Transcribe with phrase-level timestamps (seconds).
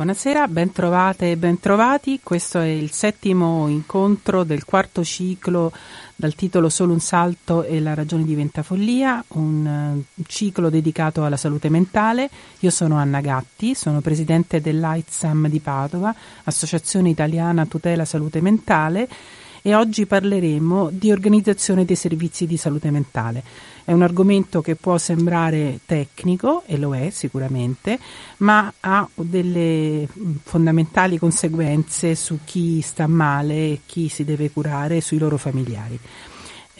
[0.00, 2.20] Buonasera, ben trovate e ben trovati.
[2.22, 5.70] Questo è il settimo incontro del quarto ciclo
[6.16, 11.36] dal titolo Solo un salto e la ragione diventa follia, un uh, ciclo dedicato alla
[11.36, 12.30] salute mentale.
[12.60, 16.14] Io sono Anna Gatti, sono presidente dell'AITSAM di Padova,
[16.44, 19.06] Associazione Italiana Tutela Salute Mentale
[19.62, 23.42] e oggi parleremo di organizzazione dei servizi di salute mentale.
[23.84, 27.98] È un argomento che può sembrare tecnico, e lo è sicuramente,
[28.38, 35.00] ma ha delle mm, fondamentali conseguenze su chi sta male, chi si deve curare e
[35.00, 35.98] sui loro familiari.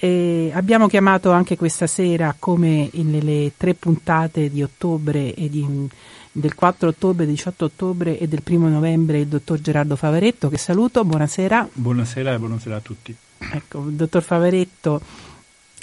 [0.02, 5.88] E abbiamo chiamato anche questa sera, come nelle tre puntate di ottobre e di,
[6.32, 11.04] del 4 ottobre, 18 ottobre e del 1 novembre, il dottor Gerardo Favaretto, che saluto.
[11.04, 11.68] Buonasera.
[11.72, 13.14] Buonasera e buonasera a tutti.
[13.38, 15.00] Ecco, il dottor Favaretto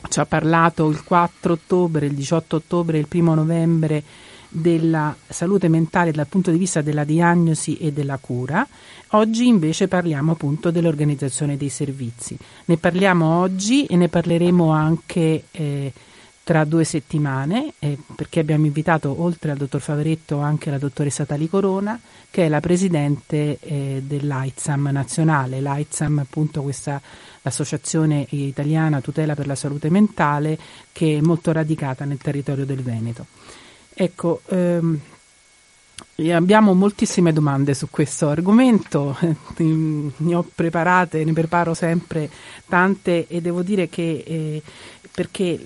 [0.09, 4.03] ci ha parlato il 4 ottobre, il 18 ottobre e il 1 novembre
[4.49, 8.65] della salute mentale dal punto di vista della diagnosi e della cura.
[9.11, 12.37] Oggi invece parliamo appunto dell'organizzazione dei servizi.
[12.65, 15.91] Ne parliamo oggi e ne parleremo anche eh,
[16.47, 21.49] tra due settimane eh, perché abbiamo invitato oltre al dottor Favaretto anche la dottoressa Tali
[21.49, 21.99] Corona
[22.31, 25.59] che è la presidente eh, dell'AITSAM nazionale.
[25.59, 27.01] L'AITSAM appunto questa
[27.41, 30.57] l'associazione italiana tutela per la salute mentale
[30.93, 33.25] che è molto radicata nel territorio del Veneto.
[33.93, 34.99] Ecco, ehm,
[36.33, 39.15] abbiamo moltissime domande su questo argomento,
[39.57, 42.29] ne ho preparate, ne preparo sempre
[42.67, 44.61] tante e devo dire che eh,
[45.17, 45.59] perché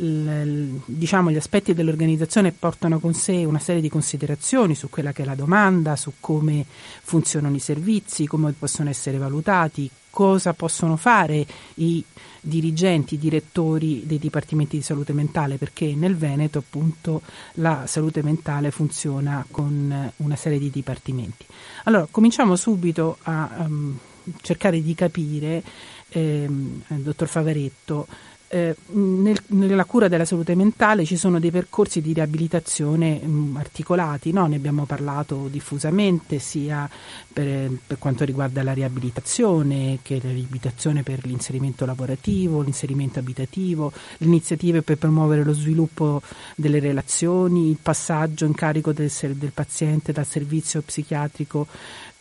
[0.85, 5.25] diciamo, gli aspetti dell'organizzazione portano con sé una serie di considerazioni su quella che è
[5.25, 6.65] la domanda, su come
[7.01, 12.01] funzionano i servizi, come possono essere valutati, cosa possono fare i
[12.41, 17.21] dirigenti, direttori dei dipartimenti di salute mentale, perché nel Veneto appunto
[17.53, 21.45] la salute mentale funziona con una serie di dipartimenti.
[21.83, 23.97] Allora, cominciamo subito a um,
[24.41, 25.63] cercare di capire,
[26.09, 28.07] ehm, dottor Favaretto,
[28.53, 33.55] eh, nel, nella cura della salute mentale ci sono dei percorsi di riabilitazione mh, mm,
[33.55, 34.45] articolati, no?
[34.45, 36.89] ne abbiamo parlato diffusamente sia
[37.31, 44.25] per, per, quanto riguarda la riabilitazione che la riabilitazione per l'inserimento lavorativo, l'inserimento abitativo, le
[44.25, 46.21] iniziative per promuovere lo sviluppo
[46.55, 51.67] delle relazioni, il passaggio in carico del, del paziente dal servizio psichiatrico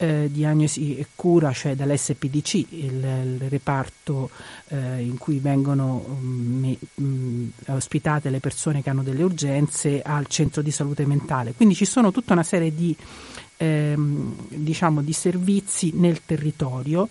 [0.00, 4.30] eh, diagnosi e cura, cioè dall'SPDC, il, il reparto
[4.68, 10.62] eh, in cui vengono um, um, ospitate le persone che hanno delle urgenze, al centro
[10.62, 11.52] di salute mentale.
[11.52, 12.96] Quindi ci sono tutta una serie di
[13.60, 17.09] ehm, diciamo, di servizi nel territorio.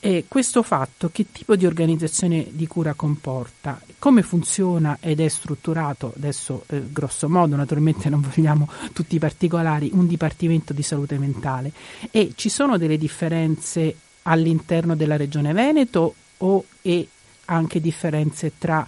[0.00, 6.12] E questo fatto che tipo di organizzazione di cura comporta, come funziona ed è strutturato,
[6.16, 11.70] adesso eh, grosso modo naturalmente non vogliamo tutti i particolari, un dipartimento di salute mentale.
[12.10, 17.06] E ci sono delle differenze all'interno della regione Veneto o e
[17.44, 18.86] anche differenze tra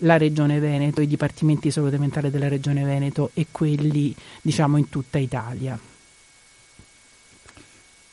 [0.00, 4.88] la Regione Veneto, i dipartimenti di salute mentale della Regione Veneto e quelli diciamo in
[4.88, 5.78] tutta Italia.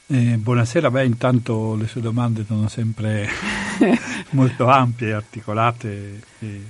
[0.05, 3.27] Eh, buonasera, beh intanto le sue domande sono sempre
[4.31, 6.21] molto ampie, articolate.
[6.39, 6.61] E...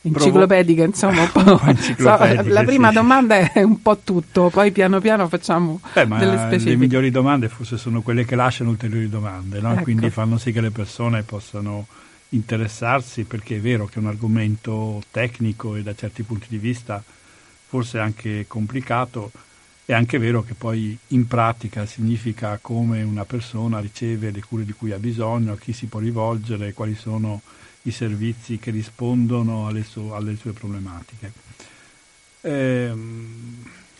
[0.00, 1.60] Enciclopediche, insomma, un po'.
[2.02, 2.94] la prima sì.
[2.94, 6.70] domanda è un po' tutto, poi piano piano facciamo Beh, delle specifiche.
[6.70, 9.72] Le migliori domande forse sono quelle che lasciano ulteriori domande, no?
[9.72, 9.82] ecco.
[9.82, 11.86] quindi fanno sì che le persone possano
[12.30, 17.02] interessarsi, perché è vero che è un argomento tecnico e da certi punti di vista
[17.66, 19.30] forse anche complicato,
[19.86, 24.72] è anche vero che poi in pratica significa come una persona riceve le cure di
[24.72, 27.42] cui ha bisogno, a chi si può rivolgere, quali sono
[27.82, 31.32] i servizi che rispondono alle, su- alle sue problematiche.
[32.40, 32.92] Eh,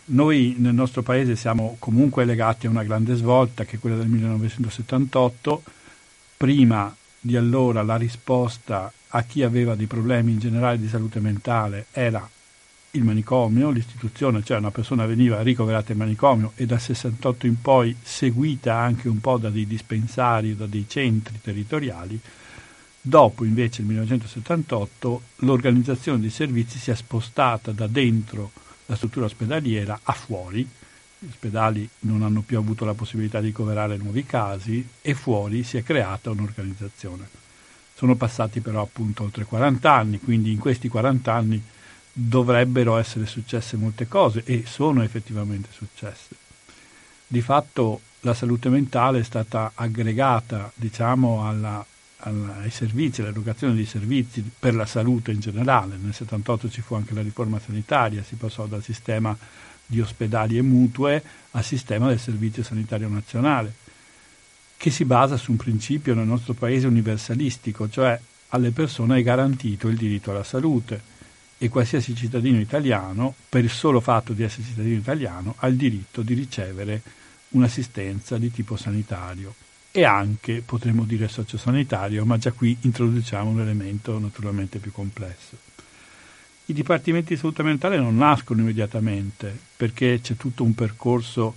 [0.05, 4.07] noi nel nostro paese siamo comunque legati a una grande svolta che è quella del
[4.07, 5.63] 1978.
[6.37, 11.85] Prima di allora la risposta a chi aveva dei problemi in generale di salute mentale
[11.91, 12.27] era
[12.95, 17.95] il manicomio, l'istituzione, cioè una persona veniva ricoverata in manicomio e dal 68 in poi
[18.01, 22.19] seguita anche un po' da dei dispensari, da dei centri territoriali.
[23.01, 28.51] Dopo invece il 1978 l'organizzazione dei servizi si è spostata da dentro
[28.87, 30.67] la struttura ospedaliera a fuori,
[31.17, 35.77] gli ospedali non hanno più avuto la possibilità di ricoverare nuovi casi e fuori si
[35.77, 37.27] è creata un'organizzazione.
[37.93, 41.63] Sono passati però appunto oltre 40 anni, quindi in questi 40 anni
[42.17, 46.29] dovrebbero essere successe molte cose e sono effettivamente successe.
[47.27, 51.85] Di fatto la salute mentale è stata aggregata diciamo, alla,
[52.19, 55.97] alla, ai servizi, all'erogazione dei servizi per la salute in generale.
[56.01, 59.37] Nel 78 ci fu anche la riforma sanitaria, si passò dal sistema
[59.85, 61.21] di ospedali e mutue
[61.51, 63.73] al sistema del Servizio Sanitario Nazionale,
[64.77, 68.17] che si basa su un principio nel nostro paese universalistico, cioè
[68.49, 71.13] alle persone è garantito il diritto alla salute
[71.57, 76.21] e qualsiasi cittadino italiano, per il solo fatto di essere cittadino italiano, ha il diritto
[76.21, 77.01] di ricevere
[77.49, 79.53] un'assistenza di tipo sanitario
[79.91, 85.57] e anche, potremmo dire, sociosanitario, ma già qui introduciamo un elemento naturalmente più complesso.
[86.65, 91.55] I dipartimenti di salute mentale non nascono immediatamente perché c'è tutto un percorso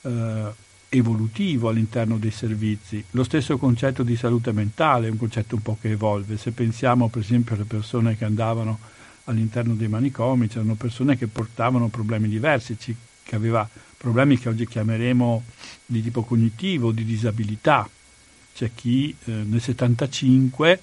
[0.00, 0.50] eh,
[0.88, 3.04] evolutivo all'interno dei servizi.
[3.10, 6.38] Lo stesso concetto di salute mentale è un concetto un po' che evolve.
[6.38, 8.78] Se pensiamo per esempio alle persone che andavano
[9.26, 12.76] all'interno dei manicomi, c'erano persone che portavano problemi diversi,
[13.22, 15.42] che aveva problemi che oggi chiameremo
[15.86, 17.88] di tipo cognitivo, di disabilità.
[18.54, 20.80] C'è chi eh, nel 75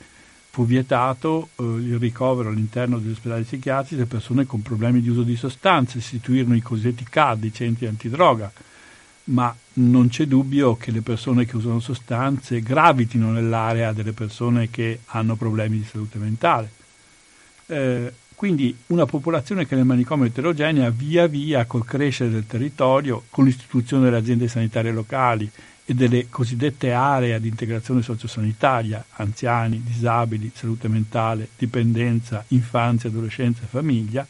[0.50, 5.24] fu vietato eh, il ricovero all'interno degli ospedali psichiatrici di persone con problemi di uso
[5.24, 8.52] di sostanze, istituirono i cosiddetti CAD, i centri antidroga,
[9.26, 15.00] ma non c'è dubbio che le persone che usano sostanze gravitino nell'area delle persone che
[15.06, 16.72] hanno problemi di salute mentale.
[17.66, 23.46] Eh, quindi una popolazione che nel manicomio eterogenea via via col crescere del territorio, con
[23.46, 25.50] l'istituzione delle aziende sanitarie locali
[25.86, 33.68] e delle cosiddette aree ad integrazione sociosanitaria, anziani, disabili, salute mentale, dipendenza, infanzia, adolescenza e
[33.68, 34.26] famiglia,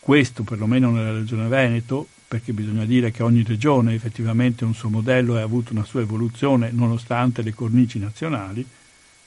[0.00, 4.88] questo perlomeno nella regione Veneto, perché bisogna dire che ogni regione effettivamente ha un suo
[4.88, 8.66] modello e ha avuto una sua evoluzione nonostante le cornici nazionali,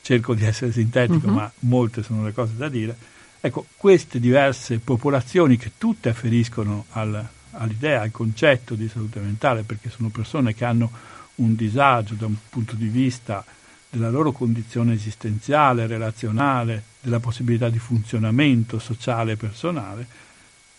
[0.01, 1.33] cerco di essere sintetico uh-huh.
[1.33, 2.97] ma molte sono le cose da dire,
[3.45, 9.91] ecco queste diverse popolazioni che tutte afferiscono al, all'idea, al concetto di salute mentale, perché
[9.91, 10.91] sono persone che hanno
[11.35, 13.45] un disagio da un punto di vista
[13.87, 20.07] della loro condizione esistenziale, relazionale, della possibilità di funzionamento sociale e personale,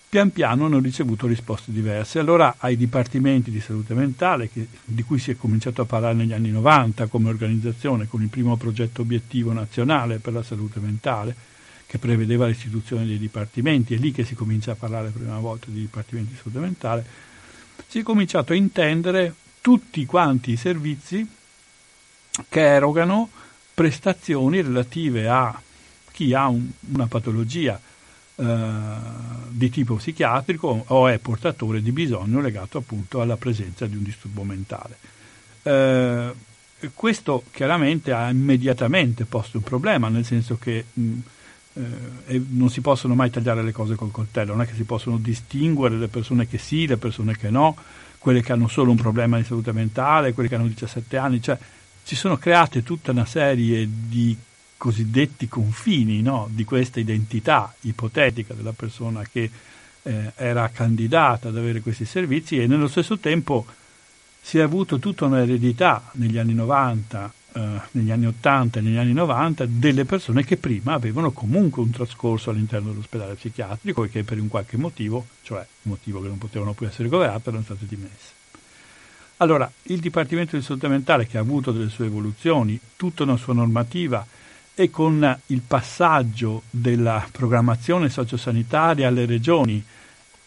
[0.08, 2.18] pian piano hanno ricevuto risposte diverse.
[2.18, 6.32] Allora ai dipartimenti di salute mentale, che, di cui si è cominciato a parlare negli
[6.32, 11.54] anni 90 come organizzazione con il primo progetto obiettivo nazionale per la salute mentale,
[11.96, 15.40] che prevedeva l'istituzione dei dipartimenti, è lì che si comincia a parlare per la prima
[15.40, 17.06] volta di dipartimenti di salute mentale,
[17.88, 21.26] si è cominciato a intendere tutti quanti i servizi
[22.48, 23.30] che erogano
[23.74, 25.60] prestazioni relative a
[26.12, 27.80] chi ha un, una patologia
[28.36, 28.44] eh,
[29.48, 34.44] di tipo psichiatrico o è portatore di bisogno legato appunto alla presenza di un disturbo
[34.44, 34.98] mentale.
[35.62, 36.32] Eh,
[36.94, 41.18] questo chiaramente ha immediatamente posto un problema, nel senso che mh,
[42.26, 45.18] eh, non si possono mai tagliare le cose col coltello, non è che si possono
[45.18, 47.76] distinguere le persone che sì, le persone che no,
[48.18, 51.58] quelle che hanno solo un problema di salute mentale, quelle che hanno 17 anni, cioè
[52.02, 54.36] si sono create tutta una serie di
[54.76, 56.48] cosiddetti confini no?
[56.50, 59.50] di questa identità ipotetica della persona che
[60.02, 63.66] eh, era candidata ad avere questi servizi e nello stesso tempo
[64.40, 69.14] si è avuto tutta un'eredità negli anni 90, eh, negli anni 80 e negli anni
[69.14, 74.38] 90 delle persone che prima avevano comunque un trascorso all'interno dell'ospedale psichiatrico e che per
[74.38, 78.34] un qualche motivo, cioè un motivo che non potevano più essere governate, erano state dimesse.
[79.38, 83.54] Allora, il Dipartimento di Salute Mentale, che ha avuto delle sue evoluzioni, tutta una sua
[83.54, 84.26] normativa,
[84.74, 89.82] e con il passaggio della programmazione sociosanitaria alle regioni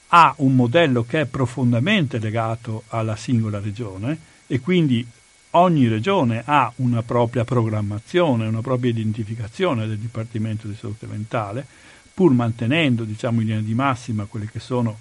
[0.09, 5.07] ha un modello che è profondamente legato alla singola regione e quindi
[5.51, 11.65] ogni regione ha una propria programmazione, una propria identificazione del Dipartimento di Salute Mentale,
[12.13, 14.99] pur mantenendo diciamo, in linea di massima quelle che sono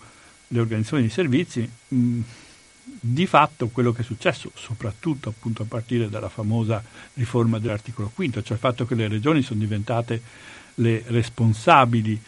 [0.48, 6.28] le organizzazioni di servizi, di fatto quello che è successo, soprattutto appunto a partire dalla
[6.28, 6.82] famosa
[7.14, 10.22] riforma dell'articolo quinto, cioè il fatto che le regioni sono diventate
[10.76, 12.20] le responsabili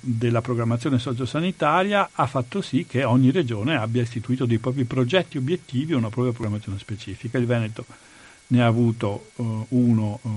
[0.00, 5.92] della programmazione sociosanitaria, ha fatto sì che ogni regione abbia istituito dei propri progetti obiettivi
[5.92, 7.38] e una propria programmazione specifica.
[7.38, 7.84] Il Veneto
[8.48, 10.28] ne ha avuto eh, uno eh,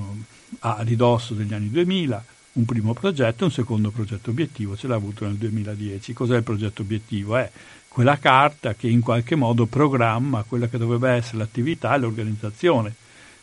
[0.60, 4.96] a ridosso degli anni 2000, un primo progetto e un secondo progetto obiettivo, ce l'ha
[4.96, 6.14] avuto nel 2010.
[6.14, 7.38] Cos'è il progetto obiettivo?
[7.38, 7.50] È
[7.88, 12.96] quella carta che in qualche modo programma quella che dovrebbe essere l'attività e l'organizzazione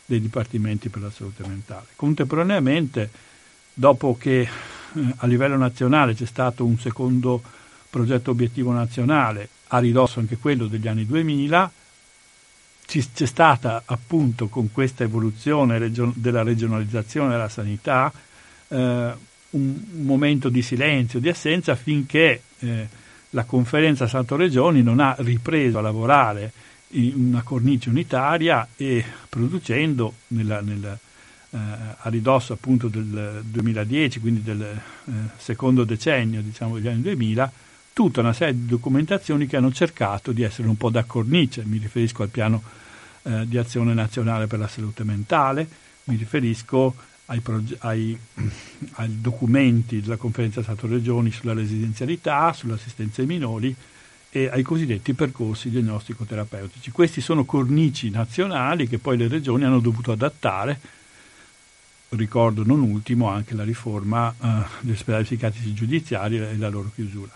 [0.05, 1.85] dei dipartimenti per la salute mentale.
[1.95, 3.09] Contemporaneamente,
[3.73, 4.47] dopo che
[5.17, 7.41] a livello nazionale c'è stato un secondo
[7.89, 11.71] progetto obiettivo nazionale, a ridosso anche quello degli anni 2000,
[12.85, 18.11] c'è stata appunto con questa evoluzione della regionalizzazione della sanità
[18.67, 19.13] eh,
[19.51, 22.87] un momento di silenzio, di assenza finché eh,
[23.31, 26.51] la conferenza Stato-Regioni non ha ripreso a lavorare
[26.93, 30.97] in una cornice unitaria e producendo nella, nella,
[31.51, 37.51] eh, a ridosso appunto del 2010, quindi del eh, secondo decennio diciamo, degli anni 2000,
[37.93, 41.77] tutta una serie di documentazioni che hanno cercato di essere un po' da cornice, mi
[41.77, 42.61] riferisco al piano
[43.23, 45.67] eh, di azione nazionale per la salute mentale,
[46.05, 48.17] mi riferisco ai, proge- ai,
[48.93, 53.75] ai documenti della conferenza Stato-Regioni sulla residenzialità, sull'assistenza ai minori
[54.31, 56.91] e ai cosiddetti percorsi diagnostico-terapeutici.
[56.91, 60.79] Questi sono cornici nazionali che poi le regioni hanno dovuto adattare.
[62.09, 67.29] Ricordo non ultimo anche la riforma eh, degli ospedali psichiatrici giudiziari e la loro chiusura.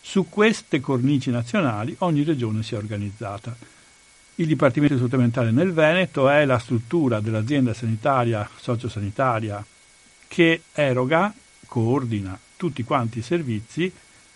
[0.00, 3.56] Su queste cornici nazionali ogni regione si è organizzata.
[4.36, 9.64] Il Dipartimento di Salute Mentale nel Veneto è la struttura dell'azienda sanitaria sociosanitaria
[10.28, 11.32] che eroga,
[11.66, 13.90] coordina tutti quanti i servizi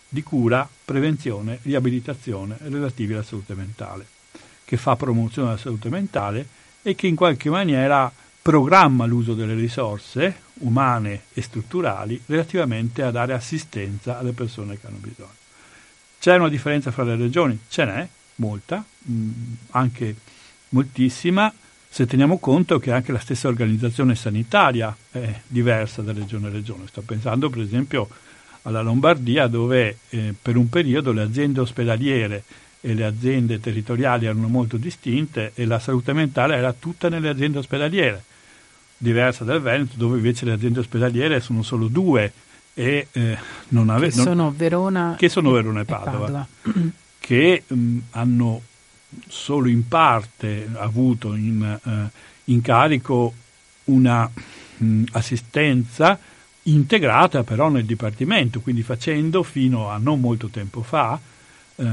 [0.08, 4.06] di cura, prevenzione, riabilitazione relativi alla salute mentale,
[4.64, 6.46] che fa promozione della salute mentale
[6.82, 8.10] e che in qualche maniera
[8.44, 14.98] programma l'uso delle risorse umane e strutturali relativamente a dare assistenza alle persone che hanno
[14.98, 15.32] bisogno.
[16.20, 17.58] C'è una differenza fra le regioni?
[17.68, 19.30] Ce n'è, molta, mh, mm,
[19.70, 20.14] anche
[20.68, 21.50] moltissima,
[21.88, 26.86] se teniamo conto che anche la stessa organizzazione sanitaria è diversa da regione a regione.
[26.88, 28.10] Sto pensando per esempio
[28.62, 32.44] alla Lombardia dove eh, per un periodo le aziende ospedaliere
[32.82, 37.56] e le aziende territoriali erano molto distinte e la salute mentale era tutta nelle aziende
[37.56, 38.22] ospedaliere,
[38.96, 42.32] diversa dal Veneto dove invece le aziende ospedaliere sono solo due
[42.74, 46.16] e eh, non ave- che, sono Verona, che sono Verona e Padova.
[46.16, 46.46] E Padova.
[47.18, 48.62] che mh, hanno
[49.28, 52.10] solo in parte avuto in, eh,
[52.44, 53.32] in carico
[53.84, 54.28] una
[54.76, 56.18] mh, assistenza
[56.64, 61.18] integrata però nel Dipartimento, quindi facendo fino a non molto tempo fa,
[61.76, 61.84] eh,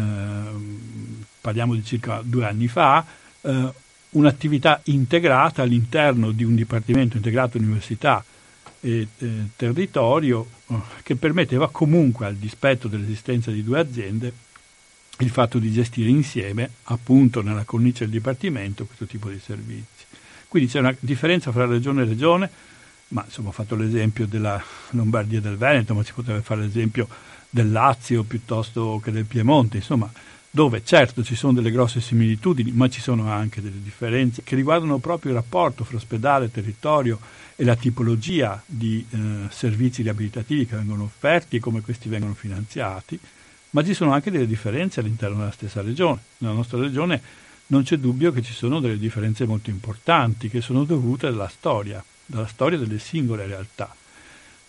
[1.41, 3.05] parliamo di circa due anni fa,
[3.41, 3.73] eh,
[4.11, 8.23] un'attività integrata all'interno di un Dipartimento integrato università
[8.79, 14.33] e eh, territorio eh, che permetteva comunque, al dispetto dell'esistenza di due aziende,
[15.19, 20.05] il fatto di gestire insieme, appunto nella cornice del Dipartimento, questo tipo di servizi.
[20.47, 22.49] Quindi c'è una differenza fra regione e regione,
[23.09, 27.07] ma insomma ho fatto l'esempio della Lombardia e del Veneto, ma si potrebbe fare l'esempio
[27.49, 30.11] del Lazio piuttosto che del Piemonte, insomma,
[30.51, 34.97] dove certo ci sono delle grosse similitudini, ma ci sono anche delle differenze che riguardano
[34.99, 37.19] proprio il rapporto fra ospedale, territorio
[37.55, 39.17] e la tipologia di eh,
[39.49, 43.19] servizi riabilitativi che vengono offerti e come questi vengono finanziati
[43.71, 46.19] ma ci sono anche delle differenze all'interno della stessa regione.
[46.39, 47.21] Nella nostra regione
[47.67, 52.03] non c'è dubbio che ci sono delle differenze molto importanti che sono dovute alla storia,
[52.25, 53.93] dalla storia delle singole realtà.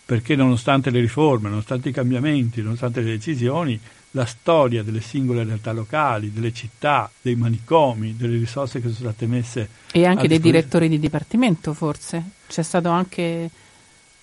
[0.05, 3.79] Perché nonostante le riforme, nonostante i cambiamenti, nonostante le decisioni,
[4.15, 9.25] la storia delle singole realtà locali, delle città, dei manicomi, delle risorse che sono state
[9.25, 9.69] messe.
[9.91, 12.23] E anche dei direttori di dipartimento, forse?
[12.47, 13.49] C'è stato anche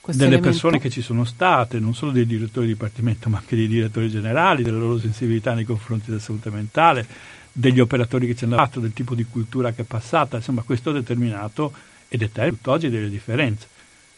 [0.06, 0.48] delle elemento.
[0.48, 4.08] persone che ci sono state, non solo dei direttori di dipartimento, ma anche dei direttori
[4.08, 7.06] generali, della loro sensibilità nei confronti della salute mentale,
[7.52, 10.90] degli operatori che ci hanno fatto, del tipo di cultura che è passata, insomma questo
[10.90, 11.72] ha determinato
[12.08, 13.66] e determina tutt'oggi delle differenze.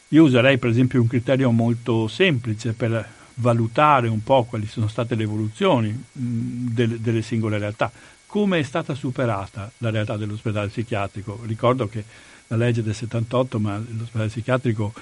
[0.09, 5.15] Io userei per esempio un criterio molto semplice per valutare un po' quali sono state
[5.15, 7.91] le evoluzioni mh, delle, delle singole realtà.
[8.27, 11.41] Come è stata superata la realtà dell'ospedale psichiatrico?
[11.45, 12.05] Ricordo che
[12.49, 14.93] la legge del 78, ma l'ospedale psichiatrico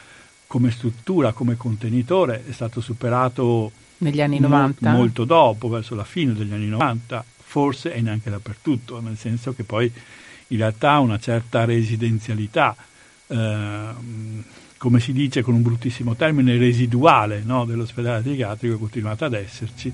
[0.47, 6.05] come struttura, come contenitore è stato superato negli anni 90 mo- molto dopo, verso la
[6.05, 9.93] fine degli anni 90, forse e neanche dappertutto, nel senso che poi
[10.49, 12.75] in realtà una certa residenzialità,
[14.77, 19.93] come si dice con un bruttissimo termine, residuale no, dell'ospedale psichiatrico è continuata ad esserci.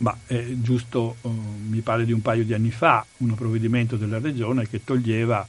[0.00, 4.18] Ma è giusto, eh, mi pare di un paio di anni fa, un provvedimento della
[4.18, 5.46] regione che toglieva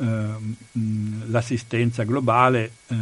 [0.00, 0.56] Ehm,
[1.30, 2.96] l'assistenza globale eh,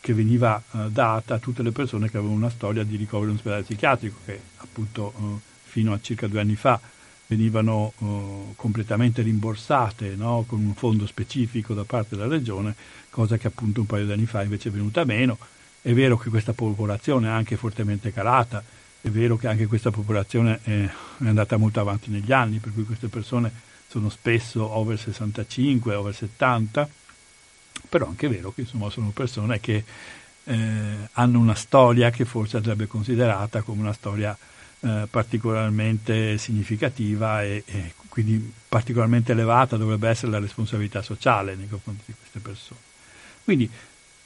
[0.00, 3.36] che veniva eh, data a tutte le persone che avevano una storia di ricovero in
[3.36, 5.22] ospedale psichiatrico, che appunto eh,
[5.62, 6.80] fino a circa due anni fa
[7.26, 7.92] venivano
[8.54, 10.44] completamente rimborsate no?
[10.46, 12.74] con un fondo specifico da parte della regione,
[13.10, 15.38] cosa che appunto un paio di anni fa invece è venuta meno.
[15.80, 18.62] È vero che questa popolazione è anche fortemente calata,
[19.00, 22.84] è vero che anche questa popolazione è, è andata molto avanti negli anni, per cui
[22.84, 23.52] queste persone
[23.88, 26.88] sono spesso over 65, over 70,
[27.88, 29.84] però anche è vero che insomma, sono persone che
[30.44, 34.36] eh, hanno una storia che forse andrebbe considerata come una storia
[34.86, 42.04] eh, particolarmente significativa e, e, quindi particolarmente elevata dovrebbe essere la responsabilità sociale nei confronti
[42.06, 42.80] di queste persone.
[43.42, 43.68] Quindi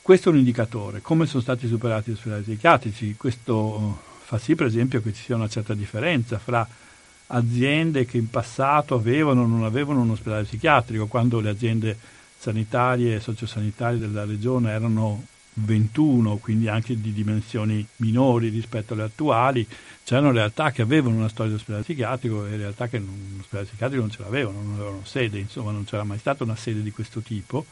[0.03, 1.01] questo è un indicatore.
[1.01, 3.15] Come sono stati superati gli ospedali psichiatrici?
[3.17, 6.67] Questo fa sì, per esempio, che ci sia una certa differenza fra
[7.29, 11.97] aziende che in passato avevano o non avevano un ospedale psichiatrico, quando le aziende
[12.39, 15.25] sanitarie e sociosanitarie della regione erano
[15.65, 19.67] 21, quindi anche di dimensioni minori rispetto alle attuali,
[20.05, 24.03] c'erano realtà che avevano una storia di ospedale psichiatrico e realtà che un ospedale psichiatrico
[24.03, 27.21] non ce l'avevano, non avevano sede, insomma non c'era mai stata una sede di questo
[27.21, 27.65] tipo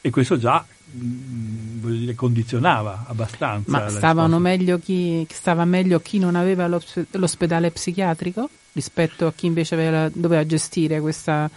[0.00, 3.70] e questo già mh, voglio dire, condizionava abbastanza.
[3.70, 9.74] Ma stavano meglio chi, stava meglio chi non aveva l'ospedale psichiatrico rispetto a chi invece
[9.74, 11.48] aveva, doveva gestire questa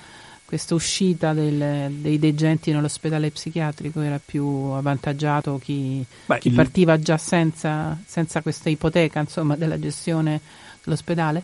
[0.47, 7.17] questa uscita del, dei degenti nell'ospedale psichiatrico era più avvantaggiato chi, Beh, chi partiva già
[7.17, 10.39] senza, senza, questa ipoteca insomma, della gestione
[10.81, 11.43] dell'ospedale?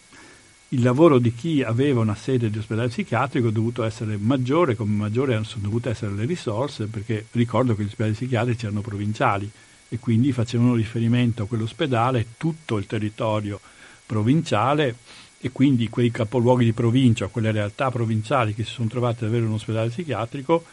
[0.69, 4.95] Il lavoro di chi aveva una sede di ospedale psichiatrico è dovuto essere maggiore, come
[4.95, 9.51] maggiore sono dovute essere le risorse, perché ricordo che gli ospedali psichiatrici erano provinciali
[9.89, 13.59] e quindi facevano riferimento a quell'ospedale tutto il territorio
[14.05, 14.95] provinciale
[15.45, 19.45] e quindi quei capoluoghi di provincia, quelle realtà provinciali che si sono trovate ad avere
[19.45, 20.63] un ospedale psichiatrico,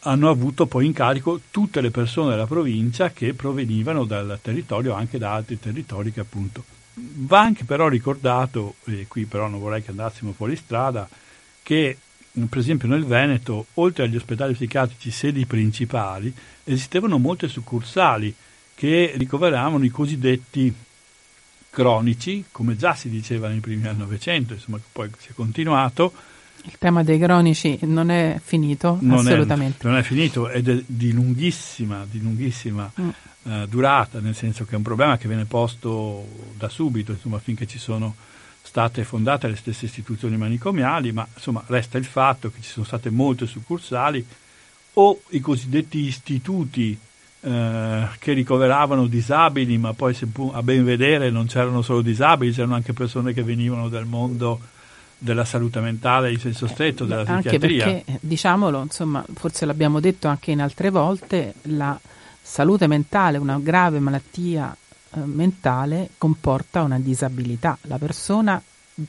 [0.00, 5.16] hanno avuto poi in carico tutte le persone della provincia che provenivano dal territorio, anche
[5.16, 6.62] da altri territori che appunto.
[6.92, 11.08] Va anche però ricordato, e qui però non vorrei che andassimo fuori strada,
[11.62, 11.96] che
[12.46, 16.30] per esempio nel Veneto, oltre agli ospedali psichiatrici sedi principali,
[16.64, 18.34] esistevano molte succursali
[18.74, 20.70] che ricoveravano i cosiddetti
[21.74, 26.12] cronici, come già si diceva nei primi anni Novecento, insomma poi si è continuato.
[26.62, 29.82] Il tema dei cronici non è finito, non assolutamente.
[29.82, 33.08] È, non è finito ed è di lunghissima, di lunghissima mm.
[33.42, 36.26] uh, durata, nel senso che è un problema che viene posto
[36.56, 38.14] da subito, insomma, finché ci sono
[38.62, 43.10] state fondate le stesse istituzioni manicomiali, ma insomma resta il fatto che ci sono state
[43.10, 44.24] molte succursali
[44.94, 46.98] o i cosiddetti istituti
[47.46, 50.16] eh, che ricoveravano disabili, ma poi
[50.52, 54.58] a ben vedere non c'erano solo disabili, c'erano anche persone che venivano dal mondo
[55.18, 57.84] della salute mentale in senso stretto, della anche psichiatria.
[57.84, 61.98] Anche perché, diciamolo, insomma, forse l'abbiamo detto anche in altre volte, la
[62.40, 64.74] salute mentale, una grave malattia
[65.10, 67.76] eh, mentale comporta una disabilità.
[67.82, 68.60] La persona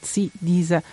[0.02, 0.84] si disa,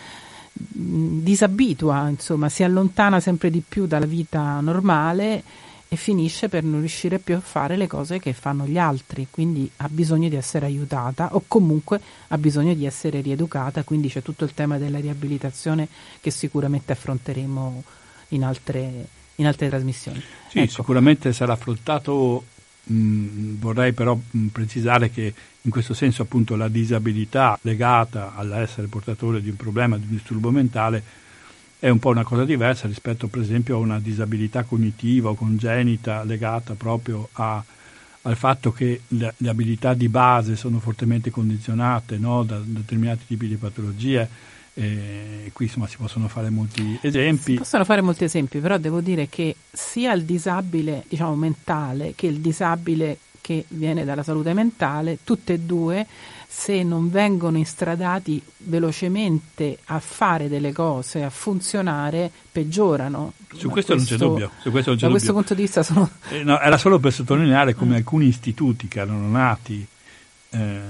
[0.52, 5.42] disabitua, insomma, si allontana sempre di più dalla vita normale
[5.92, 9.70] e finisce per non riuscire più a fare le cose che fanno gli altri, quindi
[9.76, 14.44] ha bisogno di essere aiutata o comunque ha bisogno di essere rieducata, quindi c'è tutto
[14.44, 15.86] il tema della riabilitazione
[16.22, 17.82] che sicuramente affronteremo
[18.28, 20.22] in altre, in altre trasmissioni.
[20.48, 20.72] Sì, ecco.
[20.72, 22.42] sicuramente sarà affrontato,
[22.84, 29.42] mh, vorrei però mh, precisare che in questo senso appunto la disabilità legata all'essere portatore
[29.42, 31.02] di un problema, di un disturbo mentale,
[31.82, 36.22] è un po' una cosa diversa rispetto per esempio a una disabilità cognitiva o congenita
[36.22, 37.60] legata proprio a,
[38.22, 43.48] al fatto che le, le, abilità di base sono fortemente condizionate no, da, determinati tipi
[43.48, 44.28] di patologie.
[44.74, 47.54] E qui insomma si possono fare molti esempi.
[47.54, 52.28] Si possono fare molti esempi, però devo dire che sia il disabile diciamo, mentale che
[52.28, 56.06] il disabile che viene dalla salute mentale, tutte e due
[56.54, 63.32] se non vengono instradati velocemente a fare delle cose, a funzionare, peggiorano.
[63.54, 64.50] Su questo, questo, non c'è dubbio.
[64.70, 65.10] Questo non c'è da dubbio.
[65.10, 66.10] questo punto di vista sono...
[66.28, 67.96] Eh, no, era solo per sottolineare come mm.
[67.96, 69.84] alcuni istituti che erano nati
[70.50, 70.80] eh,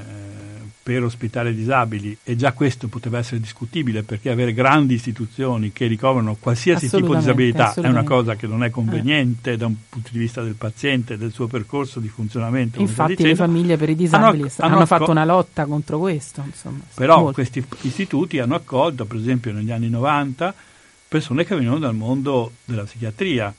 [0.82, 6.36] per ospitare disabili e già questo poteva essere discutibile perché avere grandi istituzioni che ricoverano
[6.40, 9.56] qualsiasi tipo di disabilità è una cosa che non è conveniente eh.
[9.56, 12.80] da un punto di vista del paziente, del suo percorso di funzionamento.
[12.80, 16.42] Infatti le famiglie per i disabili hanno, hanno, hanno fatto una lotta contro questo.
[16.44, 17.34] Insomma, però molto.
[17.34, 20.52] questi istituti hanno accolto, per esempio negli anni 90,
[21.06, 23.54] persone che venivano dal mondo della psichiatria,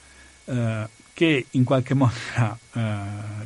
[0.46, 2.12] eh, che in qualche modo
[2.74, 2.92] eh,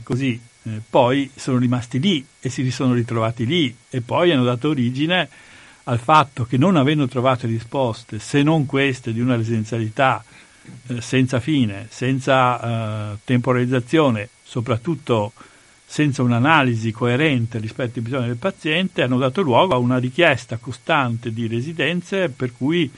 [0.02, 4.70] così eh, poi sono rimasti lì e si sono ritrovati lì e poi hanno dato
[4.70, 5.30] origine
[5.84, 10.24] al fatto che non avendo trovato risposte se non queste di una residenzialità
[10.88, 15.32] eh, senza fine, senza eh, temporalizzazione, soprattutto
[15.86, 21.32] senza un'analisi coerente rispetto ai bisogni del paziente, hanno dato luogo a una richiesta costante
[21.32, 22.92] di residenze per cui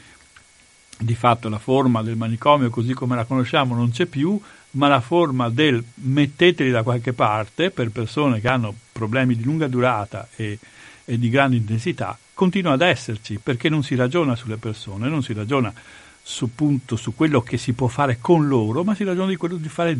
[1.01, 5.01] di fatto la forma del manicomio così come la conosciamo non c'è più, ma la
[5.01, 10.59] forma del metteteli da qualche parte per persone che hanno problemi di lunga durata e,
[11.05, 15.33] e di grande intensità continua ad esserci perché non si ragiona sulle persone, non si
[15.33, 15.73] ragiona
[16.21, 19.57] su, punto, su quello che si può fare con loro, ma si ragiona di quello
[19.57, 19.97] di fare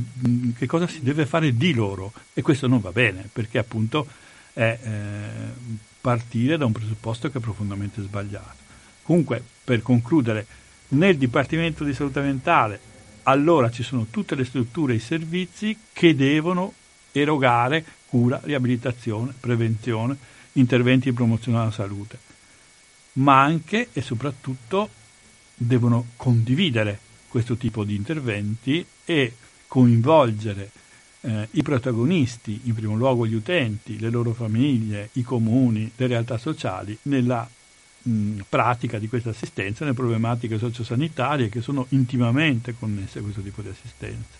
[0.57, 4.07] che cosa si deve fare di loro e questo non va bene perché appunto
[4.53, 8.55] è eh, partire da un presupposto che è profondamente sbagliato.
[9.03, 10.45] Comunque, per concludere,
[10.89, 12.79] nel Dipartimento di Salute Mentale
[13.23, 16.73] allora ci sono tutte le strutture e i servizi che devono
[17.11, 20.17] erogare cura, riabilitazione, prevenzione,
[20.53, 22.17] interventi di promozione della salute,
[23.13, 24.89] ma anche e soprattutto
[25.55, 29.33] devono condividere questo tipo di interventi e
[29.67, 30.71] coinvolgere
[31.21, 36.37] eh, i protagonisti, in primo luogo gli utenti, le loro famiglie, i comuni, le realtà
[36.37, 37.47] sociali, nella
[38.47, 43.69] pratica di questa assistenza, nelle problematiche sociosanitarie che sono intimamente connesse a questo tipo di
[43.69, 44.37] assistenza.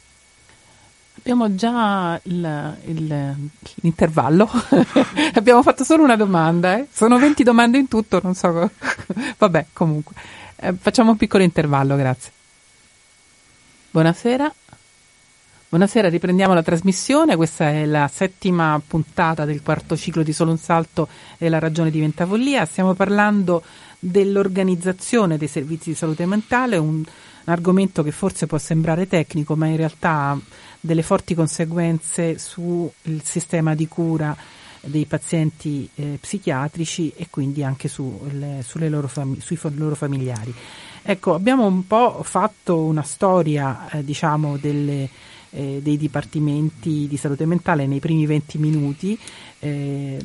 [1.17, 3.35] Abbiamo già il, il,
[3.75, 4.49] l'intervallo,
[5.35, 6.87] abbiamo fatto solo una domanda, eh?
[6.89, 8.71] sono 20 domande in tutto, non so,
[9.37, 10.15] vabbè comunque,
[10.55, 12.31] eh, facciamo un piccolo intervallo, grazie.
[13.91, 14.53] Buonasera.
[15.71, 17.35] Buonasera, riprendiamo la trasmissione.
[17.35, 21.91] Questa è la settima puntata del quarto ciclo di Solo un salto e la ragione
[21.91, 22.65] di Ventavollia.
[22.65, 23.61] Stiamo parlando
[23.99, 27.05] dell'organizzazione dei servizi di salute mentale, un, un
[27.45, 30.39] argomento che forse può sembrare tecnico, ma in realtà ha
[30.79, 32.89] delle forti conseguenze sul
[33.21, 34.35] sistema di cura
[34.81, 40.51] dei pazienti eh, psichiatrici e quindi anche su, le, loro fami- sui fo- loro familiari.
[41.03, 45.07] Ecco, abbiamo un po' fatto una storia, eh, diciamo, delle
[45.51, 49.17] eh, dei dipartimenti di salute mentale nei primi 20 minuti.
[49.59, 50.17] Eh,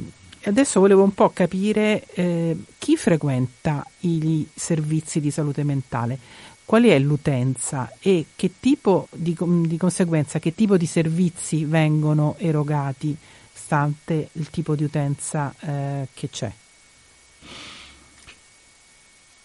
[0.44, 6.18] adesso volevo un po' capire eh, chi frequenta i servizi di salute mentale,
[6.64, 13.16] qual è l'utenza e che tipo di, di conseguenza, che tipo di servizi vengono erogati
[13.52, 16.52] stante il tipo di utenza eh, che c'è.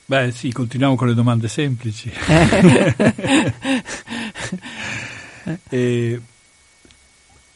[0.06, 2.12] Beh sì, continuiamo con le domande semplici.
[5.70, 6.22] Eh,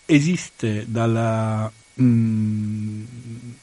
[0.06, 3.04] esiste dalla, mh, mm,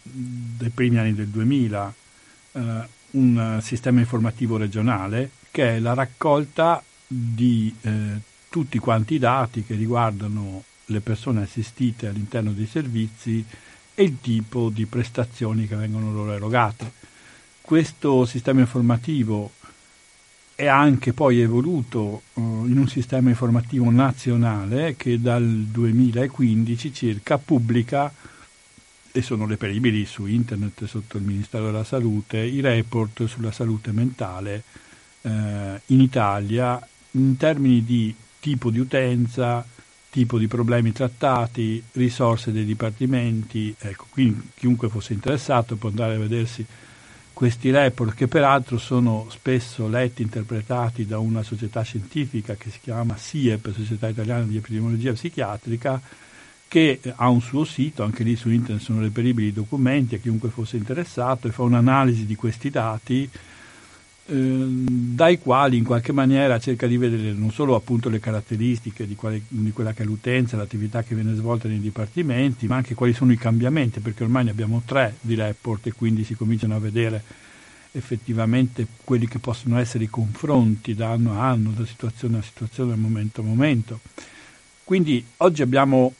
[0.03, 1.95] dai primi anni del 2000
[2.53, 9.65] eh, un sistema informativo regionale che è la raccolta di eh, tutti quanti i dati
[9.65, 13.45] che riguardano le persone assistite all'interno dei servizi
[13.95, 16.93] e il tipo di prestazioni che vengono loro erogate.
[17.61, 19.53] Questo sistema informativo
[20.61, 28.13] è anche poi evoluto uh, in un sistema informativo nazionale che dal 2015 circa pubblica
[29.11, 34.63] e sono reperibili su internet sotto il Ministero della Salute i report sulla salute mentale
[35.23, 39.67] uh, in Italia in termini di tipo di utenza,
[40.11, 46.19] tipo di problemi trattati, risorse dei dipartimenti, ecco, quindi chiunque fosse interessato può andare a
[46.19, 46.67] vedersi
[47.41, 53.17] questi report che peraltro sono spesso letti interpretati da una società scientifica che si chiama
[53.17, 56.03] SIEP, Società Italiana di Epidemiologia Psichiatrica,
[56.69, 60.51] che ha un suo sito, anche lì su internet sono reperibili i documenti a chiunque
[60.51, 63.27] fosse interessato e fa un'analisi di questi dati
[64.33, 69.43] dai quali in qualche maniera cerca di vedere non solo appunto le caratteristiche di, quale,
[69.49, 73.33] di, quella che è l'utenza, l'attività che viene svolta nei dipartimenti, ma anche quali sono
[73.33, 77.23] i cambiamenti, perché ormai ne abbiamo tre di report e quindi si cominciano a vedere
[77.93, 82.91] effettivamente quelli che possono essere i confronti da anno a anno, da situazione a situazione,
[82.91, 83.99] da momento a momento.
[84.85, 86.15] Quindi oggi abbiamo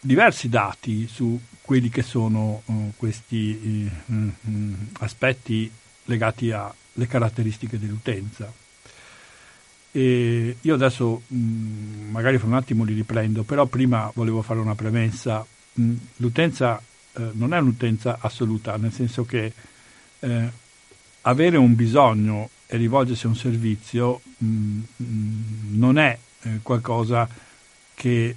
[0.00, 5.70] diversi dati su quelli che sono uh, questi uh, uh, aspetti
[6.04, 8.52] legati a le caratteristiche dell'utenza.
[9.92, 14.60] E io adesso mh, mm, magari fra un attimo li riprendo, però prima volevo fare
[14.60, 15.44] una premessa.
[15.74, 16.80] Mh, mm, l'utenza
[17.12, 19.52] eh, non è un'utenza assoluta, nel senso che
[20.20, 20.50] eh,
[21.22, 24.46] avere un bisogno e rivolgersi a un servizio mh,
[25.02, 27.28] mm, non è eh, qualcosa
[27.94, 28.36] che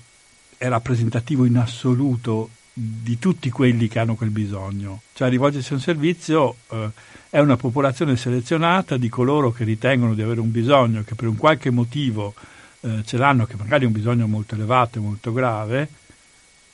[0.58, 2.50] è rappresentativo in assoluto
[2.82, 5.02] di tutti quelli che hanno quel bisogno.
[5.13, 6.89] Cioè rivolgersi a un servizio eh,
[7.30, 11.36] è una popolazione selezionata di coloro che ritengono di avere un bisogno, che per un
[11.36, 12.34] qualche motivo
[12.82, 15.89] eh, ce l'hanno, che magari è un bisogno molto elevato e molto grave,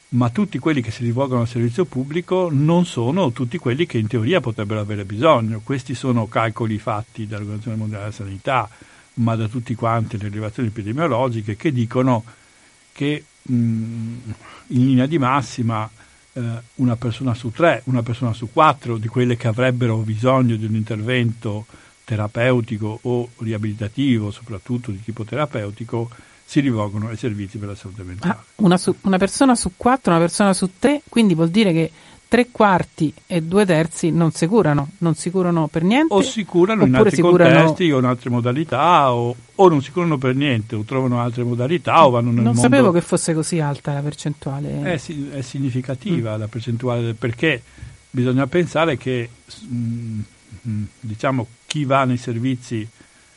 [0.09, 4.05] ma tutti quelli che si rivolgono al servizio pubblico non sono tutti quelli che in
[4.05, 5.61] teoria potrebbero avere bisogno.
[5.63, 8.69] Questi sono calcoli fatti dall'Organizzazione Mondiale della Sanità,
[9.15, 12.23] ma da tutti quanti le rilevazioni epidemiologiche che dicono
[12.91, 14.33] che in
[14.67, 15.89] linea di massima
[16.75, 20.75] una persona su tre, una persona su quattro di quelle che avrebbero bisogno di un
[20.75, 21.65] intervento
[22.03, 26.09] terapeutico o riabilitativo, soprattutto di tipo terapeutico,
[26.45, 28.33] si rivolgono ai servizi per la salute mentale.
[28.33, 31.91] Ah, una, su, una persona su quattro, una persona su tre, quindi vuol dire che
[32.27, 36.13] tre quarti e due terzi non si curano, non si curano per niente.
[36.13, 40.17] O si curano in altri contesti o in altre modalità, o, o, non si curano
[40.17, 42.61] per niente, o trovano altre modalità, o vanno nel non mondo.
[42.61, 44.81] Non sapevo che fosse così alta la percentuale.
[44.81, 46.39] È, è significativa mm.
[46.39, 47.61] la percentuale, perché
[48.09, 49.29] bisogna pensare che
[49.71, 50.19] mm,
[50.67, 52.87] mm, diciamo, chi va nei servizi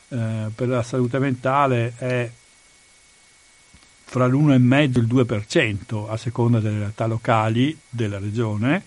[0.09, 2.29] eh, per la salute mentale è
[4.09, 8.83] fra l'1,5 e il 2% a seconda delle realtà locali della regione,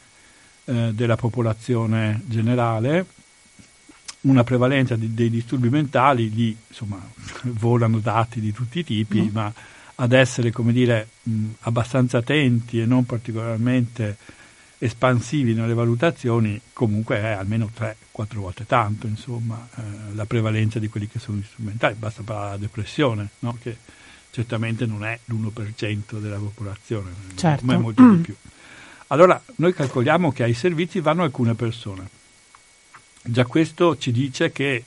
[0.65, 3.07] eh, della popolazione generale,
[4.23, 7.01] una prevalenza di, dei disturbi mentali, lì insomma
[7.55, 9.29] volano dati di tutti i tipi, mm.
[9.31, 9.53] ma
[9.95, 14.17] ad essere, come dire, mh, abbastanza attenti e non particolarmente
[14.79, 17.95] espansivi nelle valutazioni, comunque è almeno 3-4
[18.35, 21.95] volte tanto, insomma, eh, la prevalenza di quelli che sono gli strumentali.
[21.95, 23.57] Basta parlare della depressione, no?
[23.63, 23.77] che
[24.33, 27.67] certamente non è l'1% della popolazione, certo.
[27.67, 28.15] ma è molto mm.
[28.15, 28.35] di più.
[29.09, 32.09] Allora, noi calcoliamo che ai servizi vanno alcune persone.
[33.23, 34.83] Già questo ci dice che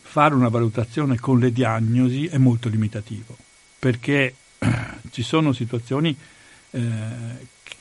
[0.00, 3.36] fare una valutazione con le diagnosi è molto limitativo,
[3.80, 4.36] perché
[5.10, 6.16] ci sono situazioni
[6.70, 6.80] eh,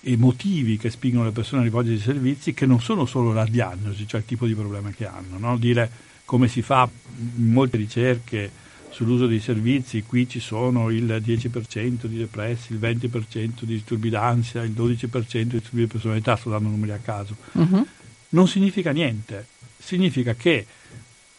[0.02, 3.46] e motivi che spingono le persone a rivolgersi ai servizi che non sono solo la
[3.46, 5.38] diagnosi, cioè il tipo di problema che hanno.
[5.38, 5.58] No?
[5.58, 5.92] Dire
[6.26, 6.90] come si fa
[7.38, 8.62] in molte ricerche
[8.94, 14.64] sull'uso dei servizi, qui ci sono il 10% di depressi, il 20% di disturbi d'ansia,
[14.64, 17.36] il 12% di disturbi di personalità, sto dando numeri a caso.
[17.54, 17.86] Uh-huh.
[18.30, 20.66] Non significa niente, significa che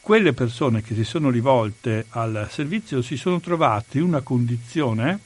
[0.01, 5.19] quelle persone che si sono rivolte al servizio si sono trovate in una condizione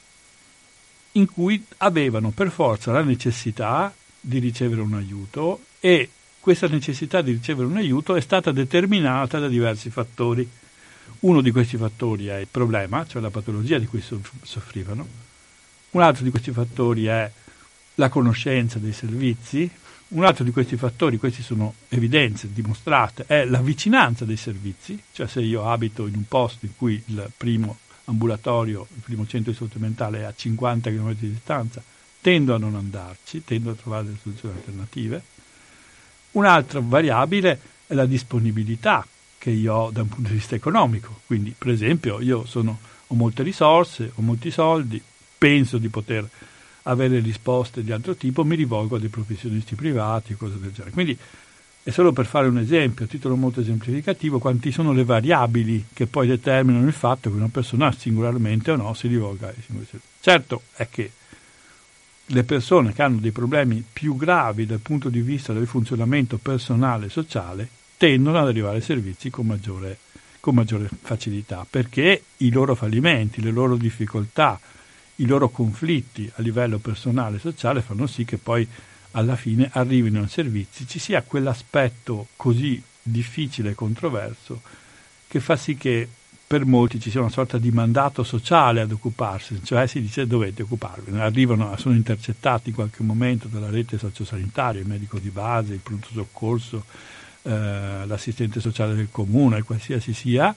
[1.13, 7.33] in cui avevano per forza la necessità di ricevere un aiuto e questa necessità di
[7.33, 10.49] ricevere un aiuto è stata determinata da diversi fattori.
[11.21, 15.07] Uno di questi fattori è il problema, cioè la patologia di cui soffrivano.
[15.91, 17.31] Un altro di questi fattori è
[17.97, 19.69] la conoscenza dei servizi.
[20.09, 25.27] Un altro di questi fattori, questi sono evidenze dimostrate, è la vicinanza dei servizi, cioè
[25.27, 29.57] se io abito in un posto in cui il primo ambulatorio, il primo centro di
[29.59, 31.83] salute mentale è a 50 km di distanza,
[32.21, 35.23] tendo a non andarci, tendo a trovare delle soluzioni alternative.
[36.33, 39.05] Un'altra variabile è la disponibilità
[39.39, 43.15] che io ho da un punto di vista economico, quindi per esempio io sono, ho
[43.15, 45.01] molte risorse, ho molti soldi,
[45.39, 46.29] penso di poter
[46.83, 50.91] avere risposte di altro tipo, mi rivolgo a dei professionisti privati, cose del genere.
[50.91, 51.19] Quindi
[51.89, 56.07] e solo per fare un esempio, a titolo molto esemplificativo, quanti sono le variabili che
[56.07, 60.13] poi determinano il fatto che una persona singolarmente o no si rivolga ai singoli servizi.
[60.21, 61.13] Certo è che
[62.27, 67.07] le persone che hanno dei problemi più gravi dal punto di vista del funzionamento personale
[67.07, 67.69] e sociale
[67.99, 69.99] tendono ad arrivare ai servizi con maggiore,
[70.41, 74.59] con maggiore facilità, perché i loro fallimenti, le loro difficoltà,
[75.17, 78.67] i loro conflitti a livello personale e sociale fanno sì che poi
[79.13, 84.63] alla fine arrivino ai servizi, ci sia quell'aspetto così difficile e controverso
[85.27, 86.09] che fa sì che
[86.47, 90.63] per molti ci sia una sorta di mandato sociale ad occuparsi, cioè si dice dovete
[90.63, 95.81] occuparvi, arrivano, sono intercettati in qualche momento dalla rete sociosanitaria, il medico di base, il
[95.81, 96.85] pronto soccorso,
[97.43, 100.55] eh, l'assistente sociale del comune, qualsiasi sia,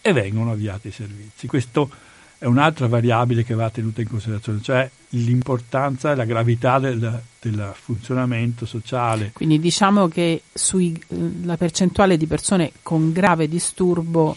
[0.00, 1.46] e vengono avviati i servizi.
[1.46, 1.90] Questo
[2.38, 7.72] è un'altra variabile che va tenuta in considerazione, cioè l'importanza e la gravità del, del
[7.74, 9.30] funzionamento sociale.
[9.32, 11.00] Quindi diciamo che sui,
[11.42, 14.36] la percentuale di persone con grave disturbo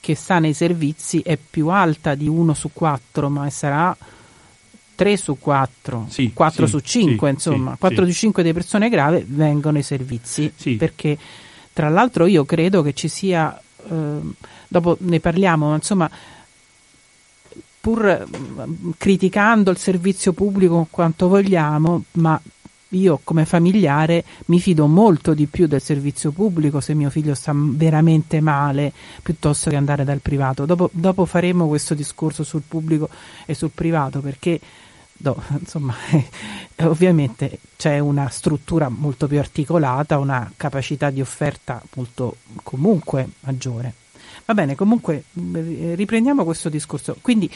[0.00, 3.94] che sta nei servizi è più alta di 1 su 4, ma sarà
[4.94, 8.88] 3 su 4, sì, 4 sì, su 5, sì, insomma, 4 su 5 delle persone
[8.88, 10.52] grave vengono ai servizi.
[10.76, 11.18] Perché
[11.72, 14.18] tra l'altro io credo che ci sia, eh,
[14.68, 16.10] dopo ne parliamo, ma insomma
[17.80, 22.40] pur mm, criticando il servizio pubblico quanto vogliamo, ma
[22.92, 27.52] io come familiare mi fido molto di più del servizio pubblico se mio figlio sta
[27.54, 30.66] veramente male piuttosto che andare dal privato.
[30.66, 33.08] Dopo, dopo faremo questo discorso sul pubblico
[33.46, 34.60] e sul privato perché
[35.18, 36.28] no, insomma, eh,
[36.84, 43.94] ovviamente c'è una struttura molto più articolata, una capacità di offerta molto comunque maggiore.
[44.44, 47.16] Va bene, comunque mm, riprendiamo questo discorso.
[47.20, 47.50] Quindi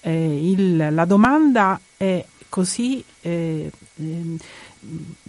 [0.00, 4.36] eh, il, la domanda è così eh, eh,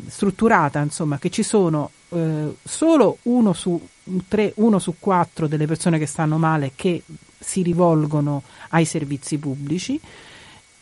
[0.07, 3.79] strutturata, insomma, che ci sono eh, solo uno su,
[4.27, 7.03] tre, uno su quattro delle persone che stanno male che
[7.37, 9.99] si rivolgono ai servizi pubblici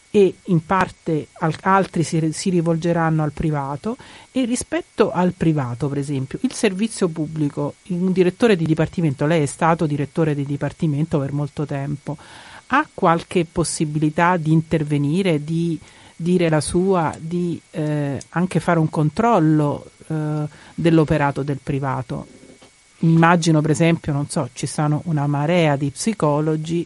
[0.10, 1.27] e in parte
[1.62, 3.97] altri si, si, rivolgeranno al privato.
[4.32, 9.47] E rispetto al privato per esempio il servizio pubblico un direttore di dipartimento lei è
[9.47, 12.17] stato direttore di dipartimento per molto tempo
[12.67, 15.80] ha qualche possibilità di intervenire di
[16.17, 22.27] dire la sua di eh, anche fare un controllo eh, dell'operato del privato
[22.99, 26.86] immagino per esempio non so ci sono una marea di psicologi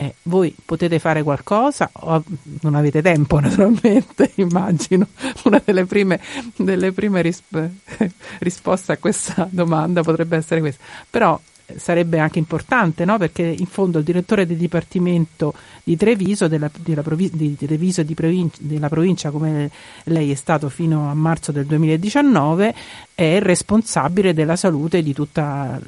[0.00, 2.24] eh, voi potete fare qualcosa o
[2.62, 5.06] non avete tempo naturalmente, immagino.
[5.44, 6.18] Una delle prime,
[6.56, 7.68] delle prime risp-
[8.40, 10.82] risposte a questa domanda potrebbe essere questa.
[11.10, 11.38] Però
[11.76, 13.18] sarebbe anche importante, no?
[13.18, 15.54] perché in fondo il direttore del Dipartimento
[15.84, 19.70] di Treviso, della, della, provi- di Treviso di provincia, della provincia come
[20.04, 22.74] lei è stato fino a marzo del 2019,
[23.14, 25.80] è responsabile della salute di tutta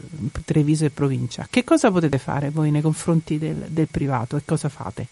[0.44, 1.46] Treviso e provincia.
[1.48, 5.06] Che cosa potete fare voi nei confronti del, del privato e cosa fate?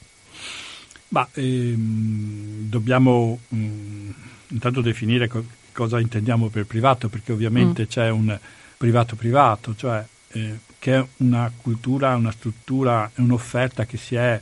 [1.08, 4.10] Ma ehm, dobbiamo mh, mm,
[4.48, 7.86] intanto definire co- cosa intendiamo per privato, perché ovviamente mm.
[7.86, 8.38] c'è un
[8.76, 14.40] privato privato, cioè eh, che è una cultura, una struttura, un'offerta che si è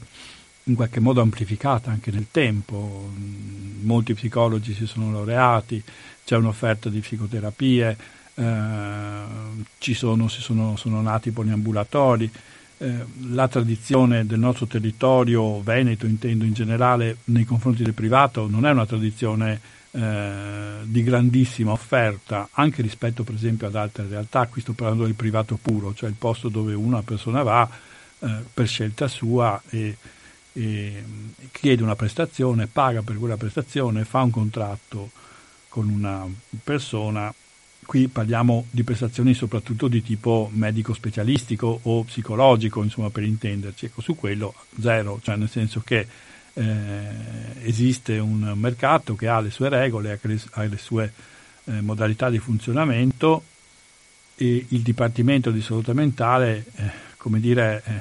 [0.64, 3.10] in qualche modo amplificata anche nel tempo.
[3.80, 5.82] Molti psicologi si sono laureati,
[6.24, 7.96] c'è un'offerta di psicoterapie,
[8.34, 9.22] eh,
[9.78, 12.30] ci sono, sono, sono nati poliambulatori.
[12.80, 18.66] Eh, la tradizione del nostro territorio veneto, intendo in generale, nei confronti del privato, non
[18.66, 24.46] è una tradizione eh, di grandissima offerta, anche rispetto per esempio ad altre realtà.
[24.46, 27.68] Qui sto parlando del privato puro, cioè il posto dove una persona va
[28.18, 29.96] eh, per scelta sua e,
[30.52, 31.04] e
[31.52, 35.10] chiede una prestazione, paga per quella prestazione, fa un contratto
[35.68, 36.26] con una
[36.62, 37.32] persona
[37.88, 43.86] qui parliamo di prestazioni soprattutto di tipo medico specialistico o psicologico, insomma, per intenderci.
[43.86, 46.06] Ecco, su quello zero, cioè nel senso che
[46.58, 50.18] eh, esiste un mercato che ha le sue regole,
[50.50, 51.12] ha le sue
[51.64, 53.42] eh, modalità di funzionamento
[54.36, 57.92] e il Dipartimento di Salute Mentale, eh, come dire, eh,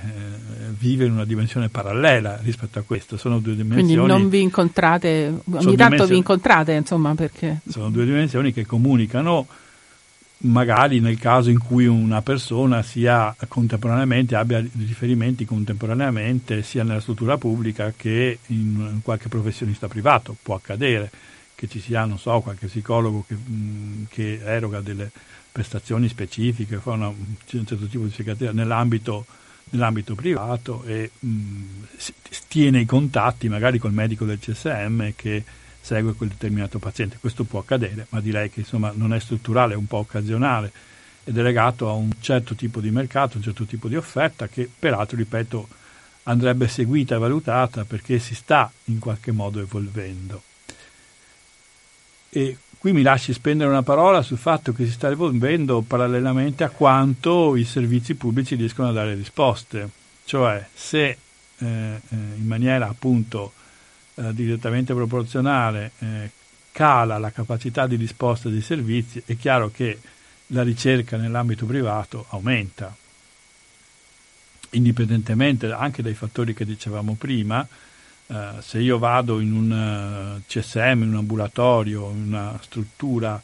[0.78, 3.17] vive in una dimensione parallela rispetto a questo.
[3.17, 3.93] Sono due dimensioni.
[3.93, 7.60] Quindi non vi incontrate, ogni tanto vi incontrate, insomma, perché.
[7.67, 9.48] Sono due dimensioni che comunicano
[10.39, 17.38] magari nel caso in cui una persona sia contemporaneamente abbia riferimenti contemporaneamente sia nella struttura
[17.38, 20.36] pubblica che in qualche professionista privato.
[20.41, 21.10] Può accadere
[21.56, 23.36] che ci sia non so qualche psicologo che,
[24.10, 25.10] che eroga delle
[25.52, 29.26] prestazioni specifiche fa una, un certo tipo di psichiatria nell'ambito,
[29.71, 31.63] nell'ambito privato e mh,
[32.47, 35.43] tiene i contatti magari col medico del CSM che
[35.88, 37.17] segue quel determinato paziente.
[37.17, 40.69] Questo può accadere, ma direi che insomma, non è strutturale, è un po' occasionale
[41.23, 44.69] ed è legato a un certo tipo di mercato, un certo tipo di offerta che
[44.78, 45.67] peraltro, ripeto,
[46.23, 50.41] andrebbe seguita e valutata perché si sta in qualche modo evolvendo.
[52.32, 56.69] E qui mi lasci spendere una parola sul fatto che si sta evolvendo parallelamente a
[56.69, 59.89] quanto i servizi pubblici riescono a dare risposte,
[60.26, 61.15] cioè se eh,
[61.60, 63.54] eh in maniera appunto
[64.19, 66.30] eh, direttamente proporzionale eh,
[66.71, 69.99] cala la capacità di risposta dei servizi, è chiaro che
[70.47, 72.95] la ricerca nell'ambito privato aumenta,
[74.71, 77.67] indipendentemente anche dai fattori che dicevamo prima.
[78.27, 83.41] Eh, se io vado in un eh, CSM, in un ambulatorio, in una struttura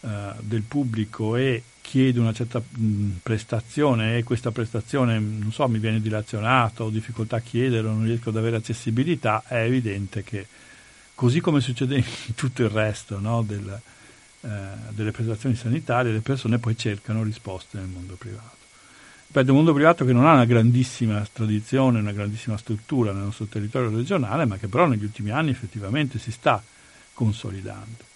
[0.00, 0.08] uh,
[0.40, 6.00] del pubblico e chiedo una certa mh, prestazione e questa prestazione, non so, mi viene
[6.00, 10.46] dilazionata, ho difficoltà a chiedere, non riesco ad avere accessibilità, è evidente che
[11.14, 13.80] così come succede in tutto il resto no, del,
[14.40, 14.48] eh,
[14.90, 18.60] delle prestazioni sanitarie, le persone poi cercano risposte nel mondo privato.
[19.26, 23.46] Ripeto, un mondo privato che non ha una grandissima tradizione, una grandissima struttura nel nostro
[23.46, 26.62] territorio regionale, ma che però negli ultimi anni effettivamente si sta
[27.14, 28.11] consolidando.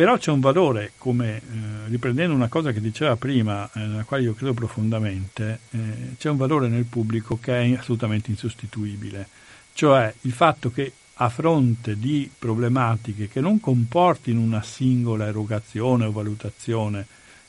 [0.00, 1.42] Però c'è un valore, come eh,
[1.88, 5.78] riprendendo una cosa che diceva prima, eh, nella quale io credo profondamente, eh,
[6.16, 9.28] c'è un valore nel pubblico che è assolutamente insostituibile,
[9.74, 16.12] cioè il fatto che a fronte di problematiche che non comportino una singola erogazione o
[16.12, 17.06] valutazione,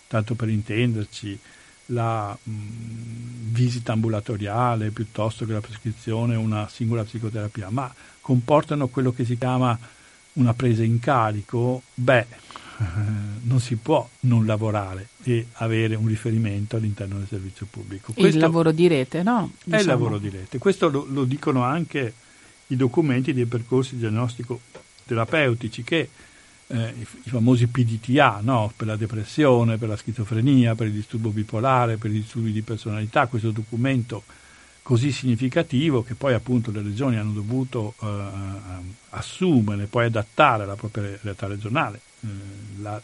[0.07, 1.39] tanto per intenderci,
[1.85, 2.51] la mh,
[3.53, 9.37] visita ambulatoriale piuttosto che la prescrizione o una singola psicoterapia, ma comportano quello che si
[9.37, 9.79] chiama
[10.33, 12.25] una presa in carico, beh,
[13.43, 18.13] non si può non lavorare e avere un riferimento all'interno del servizio pubblico.
[18.13, 19.51] Questo il lavoro di rete, no?
[19.63, 19.77] Diciamo.
[19.77, 20.57] È il lavoro di rete.
[20.57, 22.13] Questo lo, lo, dicono anche
[22.67, 26.09] i documenti dei percorsi diagnostico-terapeutici che
[26.67, 28.71] eh, i, i, famosi PDTA, no?
[28.75, 33.27] per la depressione, per la schizofrenia, per il disturbo bipolare, per i disturbi di personalità,
[33.27, 34.23] questo documento
[34.83, 38.23] così significativo che poi appunto le regioni hanno dovuto eh,
[39.09, 41.99] assumere, poi adattare alla propria realtà regionale.
[42.21, 42.27] Eh,
[42.81, 43.01] la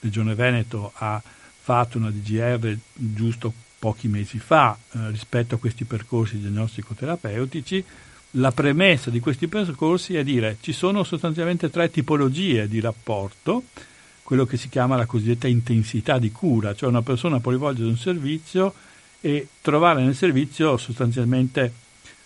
[0.00, 1.22] Regione Veneto ha
[1.66, 7.84] fatto una DGR giusto pochi mesi fa eh, rispetto a questi percorsi diagnostico-terapeutici.
[8.32, 13.64] La premessa di questi percorsi è dire ci sono sostanzialmente tre tipologie di rapporto,
[14.22, 17.96] quello che si chiama la cosiddetta intensità di cura, cioè una persona può rivolgere un
[17.96, 18.74] servizio
[19.20, 21.72] e trovare nel servizio sostanzialmente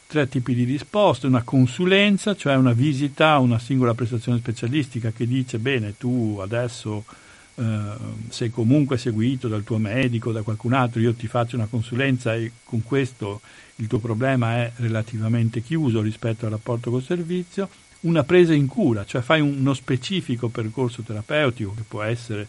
[0.06, 5.26] tre tipi di risposte, una consulenza, cioè una visita a una singola prestazione specialistica che
[5.26, 7.04] dice bene tu adesso
[7.54, 7.78] eh,
[8.28, 12.50] sei comunque seguito dal tuo medico, da qualcun altro, io ti faccio una consulenza e
[12.64, 13.40] con questo
[13.76, 17.68] il tuo problema è relativamente chiuso rispetto al rapporto col servizio,
[18.00, 22.48] una presa in cura, cioè fai uno specifico percorso terapeutico che può essere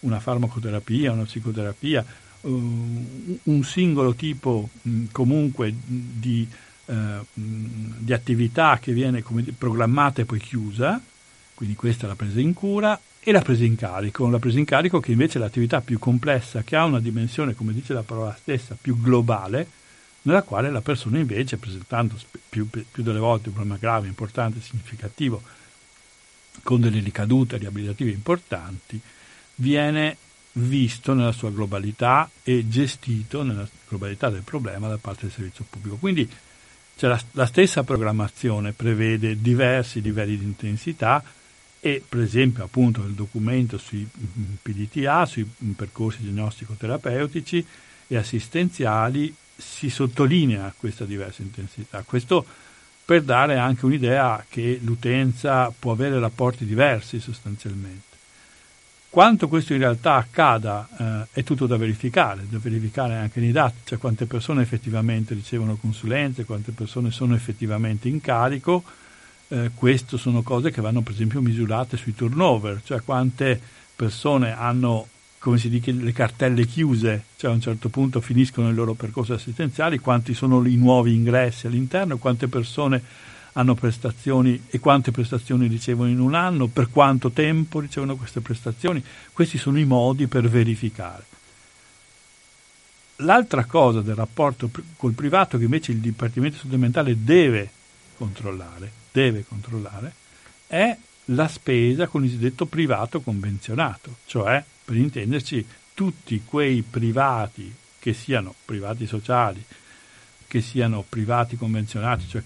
[0.00, 2.04] una farmacoterapia, una psicoterapia,
[2.50, 6.46] un singolo tipo mh, comunque di
[6.88, 9.22] eh, di attività che viene
[9.56, 10.98] programmata e poi chiusa,
[11.54, 14.64] quindi questa è la presa in cura, e la presa in carico, la presa in
[14.64, 18.34] carico che invece è l'attività più complessa, che ha una dimensione, come dice la parola
[18.40, 19.68] stessa, più globale,
[20.22, 22.16] nella quale la persona invece, presentando
[22.48, 25.42] più, più delle volte un problema grave, importante, significativo,
[26.62, 28.98] con delle ricadute riabilitative importanti,
[29.56, 30.16] viene
[30.52, 35.96] visto nella sua globalità e gestito nella globalità del problema da parte del servizio pubblico.
[35.96, 36.28] Quindi
[36.96, 41.22] cioè, la, la stessa programmazione prevede diversi livelli di intensità
[41.80, 44.06] e per esempio appunto nel documento sui
[44.60, 47.64] PDTA, sui percorsi diagnostico-terapeutici
[48.08, 52.02] e assistenziali si sottolinea questa diversa intensità.
[52.02, 52.44] Questo
[53.04, 58.07] per dare anche un'idea che l'utenza può avere rapporti diversi sostanzialmente.
[59.10, 63.76] Quanto questo in realtà accada eh, è tutto da verificare, da verificare anche nei dati,
[63.84, 68.84] cioè quante persone effettivamente ricevono consulenze, quante persone sono effettivamente in carico,
[69.48, 73.58] eh, queste sono cose che vanno per esempio misurate sui turnover, cioè quante
[73.96, 78.74] persone hanno come si dice, le cartelle chiuse, cioè a un certo punto finiscono i
[78.74, 83.02] loro percorsi assistenziali, quanti sono i nuovi ingressi all'interno, quante persone
[83.52, 89.02] hanno prestazioni e quante prestazioni ricevono in un anno, per quanto tempo ricevono queste prestazioni.
[89.32, 91.24] Questi sono i modi per verificare.
[93.22, 97.70] L'altra cosa del rapporto col privato che invece il Dipartimento Supplementare deve
[98.16, 100.12] controllare deve controllare,
[100.66, 100.96] è
[101.26, 108.54] la spesa con il cosiddetto privato convenzionato, cioè, per intenderci, tutti quei privati che siano
[108.64, 109.62] privati sociali,
[110.46, 112.42] che siano privati convenzionati, cioè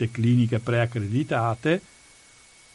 [0.00, 1.80] cosiddette cliniche preaccreditate,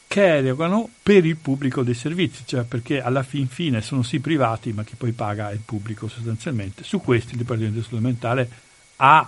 [0.07, 4.71] che erogano per il pubblico dei servizi, cioè perché alla fin fine sono sì privati,
[4.71, 6.83] ma chi poi paga è il pubblico sostanzialmente.
[6.83, 8.49] Su questi il Dipartimento Supplementare
[8.97, 9.27] ha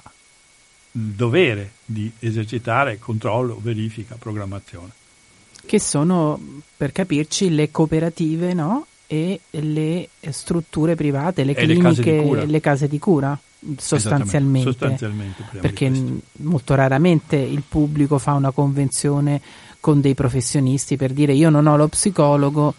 [0.91, 4.91] il dovere di esercitare controllo, verifica, programmazione.
[5.65, 8.85] Che sono, per capirci, le cooperative no?
[9.07, 13.37] e le strutture private, le e cliniche, le, le case di cura
[13.77, 15.91] sostanzialmente, sostanzialmente perché
[16.37, 19.41] molto raramente il pubblico fa una convenzione
[19.79, 22.73] con dei professionisti per dire io non ho lo psicologo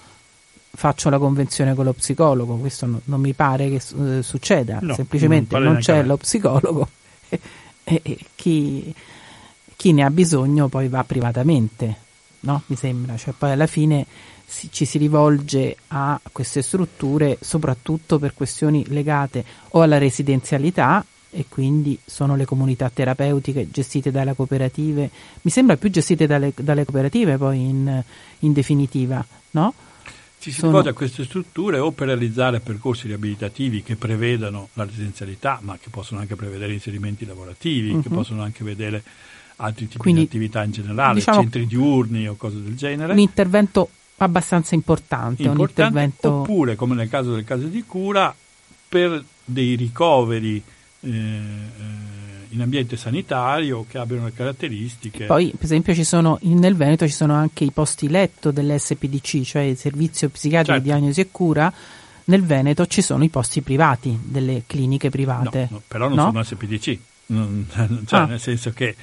[0.78, 2.56] faccio la convenzione con lo psicologo.
[2.56, 4.78] Questo no, non mi pare che uh, succeda.
[4.80, 6.88] No, semplicemente non, non c'è lo psicologo
[7.82, 8.94] e chi,
[9.74, 11.96] chi, ne ha bisogno poi va privatamente,
[12.40, 12.62] no?
[12.66, 14.06] Mi sembra, cioè poi alla fine
[14.48, 21.44] si, ci si rivolge a queste strutture soprattutto per questioni legate o alla residenzialità e
[21.50, 25.10] quindi sono le comunità terapeutiche gestite dalle cooperative,
[25.42, 28.02] mi sembra più gestite dalle, dalle cooperative poi in,
[28.40, 29.74] in definitiva, no?
[30.40, 30.78] Ci si sono...
[30.78, 36.20] a queste strutture o per realizzare percorsi riabilitativi che prevedano la residenzialità, ma che possono
[36.20, 38.02] anche prevedere inserimenti lavorativi, uh-huh.
[38.02, 38.14] che mhm.
[38.14, 39.02] possono anche vedere
[39.56, 43.12] altri tipi Quindi, di attività in generale, diciamo, centri diurni o cose del genere.
[43.12, 46.32] Un intervento abbastanza importante, importante intervento...
[46.32, 48.34] oppure, come nel caso del caso di cura,
[48.88, 50.62] per dei ricoveri
[51.00, 55.26] eh, eh, in ambiente sanitario che abbiano le caratteristiche.
[55.26, 59.62] Poi, per esempio, ci sono, nel Veneto ci sono anche i posti letto dell'SPDC, cioè
[59.62, 60.82] il servizio psichiatrico certo.
[60.82, 61.72] di diagnosi e cura.
[62.24, 65.68] Nel Veneto ci sono i posti privati delle cliniche private.
[65.70, 66.24] No, no però non no?
[66.24, 67.66] sono SPDC, non,
[68.06, 68.24] cioè, ah.
[68.26, 68.94] nel senso che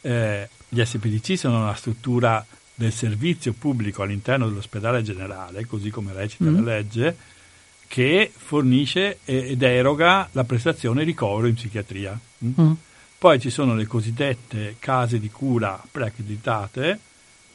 [0.00, 2.44] eh, gli SPDC sono una struttura
[2.80, 6.54] del servizio pubblico all'interno dell'ospedale generale, così come recita mm.
[6.54, 7.16] la legge,
[7.86, 12.18] che fornisce ed eroga la prestazione ricovero in psichiatria.
[12.42, 12.52] Mm.
[12.58, 12.72] Mm.
[13.18, 16.98] Poi ci sono le cosiddette case di cura preaccreditate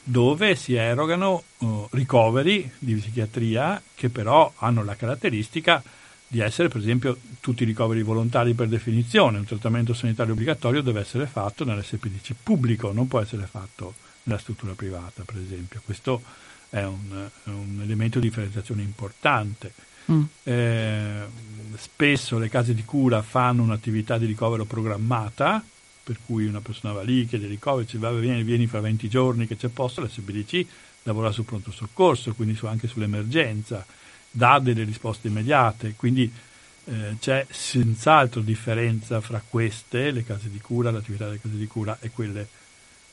[0.03, 5.81] dove si erogano uh, ricoveri di psichiatria che però hanno la caratteristica
[6.27, 10.99] di essere per esempio tutti i ricoveri volontari per definizione, un trattamento sanitario obbligatorio deve
[10.99, 13.95] essere fatto nell'SPDC pubblico, non può essere fatto
[14.25, 16.21] nella struttura privata per esempio, questo
[16.69, 19.71] è un, un elemento di differenziazione importante.
[20.11, 20.23] Mm.
[20.43, 21.25] Eh,
[21.77, 25.63] spesso le case di cura fanno un'attività di ricovero programmata,
[26.03, 29.47] per cui una persona va lì, chiede ricovero, ci va, vieni, vieni fra 20 giorni
[29.47, 30.65] che c'è posto, la SBDC
[31.03, 33.85] lavora sul pronto soccorso, quindi su, anche sull'emergenza,
[34.29, 36.31] dà delle risposte immediate, quindi
[36.85, 41.97] eh, c'è senz'altro differenza fra queste, le case di cura, l'attività delle case di cura
[42.01, 42.47] e quelle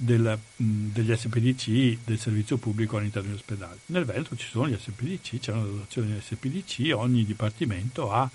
[0.05, 3.78] del, mh, degli SPDC del servizio pubblico all'interno degli ospedali.
[3.86, 8.28] Nel Veneto ci sono gli SPDC, c'è una dotazione di SPDC, ogni dipartimento ha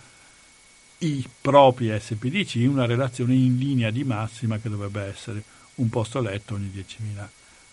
[0.99, 5.43] i propri SPDC una relazione in linea di massima che dovrebbe essere
[5.76, 7.28] un posto letto ogni 10.000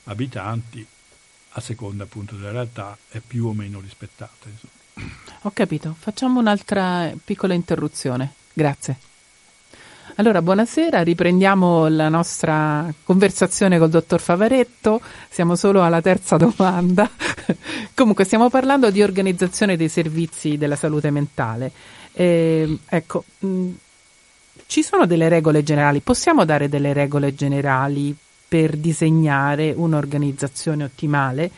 [0.05, 0.85] abitanti,
[1.57, 4.49] a seconda appunto della realtà è più o meno rispettata.
[4.49, 5.15] Insomma.
[5.43, 8.35] Ho capito, facciamo un'altra piccola interruzione.
[8.53, 9.14] Grazie.
[10.17, 17.11] Allora, buonasera, riprendiamo la nostra conversazione col dottor Favaretto, siamo solo alla terza domanda.
[17.95, 21.73] Comunque, stiamo parlando di organizzazione dei servizi della salute mentale.
[22.13, 23.71] Eh, ecco, mh, mm,
[24.67, 28.15] ci sono delle regole generali, possiamo dare delle regole generali
[28.47, 31.51] per disegnare un'organizzazione ottimale?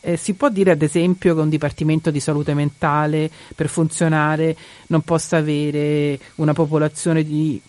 [0.00, 4.56] Eh, si può dire ad esempio che un dipartimento di salute mentale per funzionare
[4.88, 7.60] non possa avere una popolazione di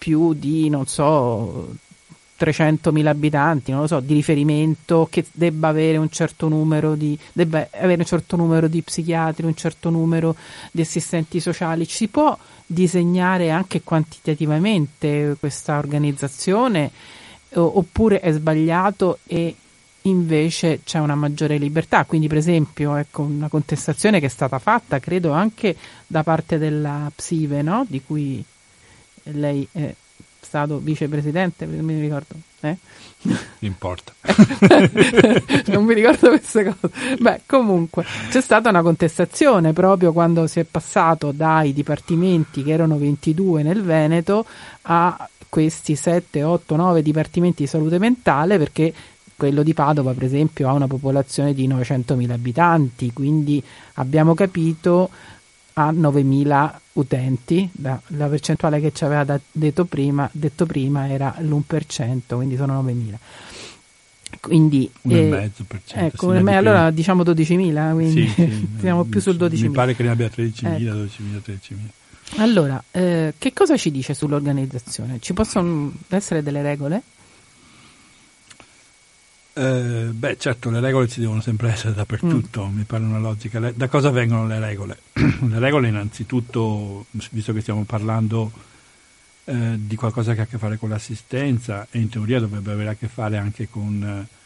[0.00, 1.74] più di, non so,
[2.38, 7.68] 300.000 abitanti, non lo so, di riferimento, che debba avere un certo numero di, debba
[7.72, 10.34] avere un certo numero di psichiatri, un certo numero
[10.70, 11.84] di assistenti sociali.
[11.84, 16.90] Si può disegnare anche quantitativamente questa organizzazione
[17.52, 19.54] oppure è sbagliato e
[20.02, 22.06] invece c'è una maggiore libertà.
[22.06, 25.76] Quindi, per esempio, ecco una contestazione che è stata fatta, credo anche
[26.06, 27.84] da parte della PSIVE, no?
[27.86, 28.42] di cui
[29.24, 29.94] lei è
[30.40, 32.34] stato vicepresidente, non mi ricordo.
[32.60, 32.76] Eh?
[33.60, 34.12] Importa.
[35.66, 37.16] non mi ricordo queste cose.
[37.18, 42.98] Beh, comunque c'è stata una contestazione proprio quando si è passato dai dipartimenti che erano
[42.98, 44.44] 22 nel Veneto
[44.82, 48.92] a questi 7, 8, 9 dipartimenti di salute mentale perché
[49.36, 53.62] quello di Padova, per esempio, ha una popolazione di 900.000 abitanti, quindi
[53.94, 55.08] abbiamo capito
[55.86, 61.34] a 9.000 utenti, la, la, percentuale che ci aveva da, detto, prima, detto prima era
[61.38, 63.14] l'1%, quindi sono 9.000.
[64.40, 65.50] Quindi, eh,
[65.92, 69.60] ecco, me, allora diciamo 12.000, quindi sì, sì, siamo più sul 12.000.
[69.60, 70.82] Mi pare che ne abbia 13.000, ecco.
[70.82, 71.08] 12.000,
[71.44, 71.76] 13.000.
[72.36, 75.18] Allora, eh, che cosa ci dice sull'organizzazione?
[75.20, 77.02] Ci possono essere delle regole?
[79.52, 82.76] Eh, beh, certo, le regole ci devono sempre essere dappertutto, mm.
[82.76, 83.58] mi pare una logica.
[83.58, 84.98] Le, da cosa vengono le regole?
[85.12, 88.52] le regole, innanzitutto, visto che stiamo parlando
[89.44, 92.90] eh, di qualcosa che ha a che fare con l'assistenza, e in teoria dovrebbe avere
[92.90, 94.36] a che fare anche con eh,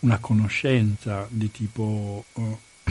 [0.00, 2.60] una conoscenza di tipo oh,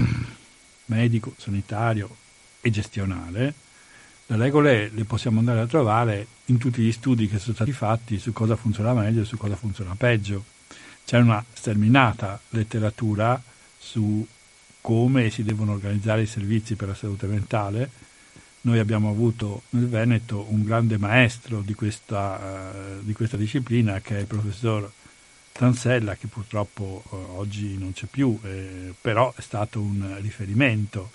[0.85, 2.15] medico, sanitario
[2.61, 3.53] e gestionale,
[4.27, 8.19] le regole le possiamo andare a trovare in tutti gli studi che sono stati fatti
[8.19, 10.57] su cosa funziona meglio e su cosa funziona peggio
[11.09, 13.41] c'è una sterminata letteratura
[13.79, 14.23] su
[14.79, 17.89] come si devono organizzare i servizi per la salute mentale.
[18.61, 22.37] Noi abbiamo avuto nel Veneto un grande maestro di questa,
[22.99, 24.91] uh, di questa disciplina che è il professor
[25.51, 31.09] Tansella, che purtroppo uh, oggi non c'è più, eh, però è stato un riferimento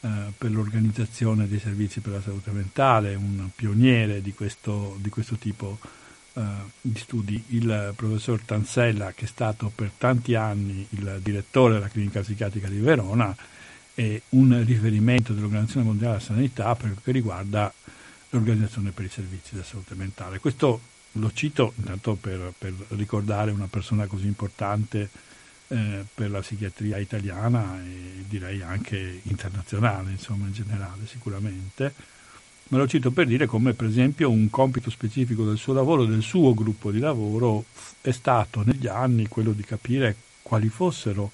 [0.00, 5.36] uh, per l'organizzazione dei servizi per la salute mentale, un pioniere di questo, di questo
[5.36, 6.03] tipo di
[6.80, 12.20] di studi il professor Tansella, che è stato per tanti anni il direttore della clinica
[12.20, 13.34] psichiatrica di Verona,
[13.94, 17.72] è un riferimento dell'Organizzazione Mondiale della Sanità per quel che riguarda
[18.30, 20.40] l'organizzazione per i servizi della salute mentale.
[20.40, 20.80] Questo
[21.12, 25.08] lo cito intanto per, per ricordare una persona così importante
[25.68, 31.94] eh, per la psichiatria italiana e direi anche internazionale, insomma in generale sicuramente
[32.74, 36.22] Me lo cito per dire come per esempio un compito specifico del suo lavoro, del
[36.22, 37.66] suo gruppo di lavoro,
[38.00, 41.30] è stato negli anni quello di capire quali fossero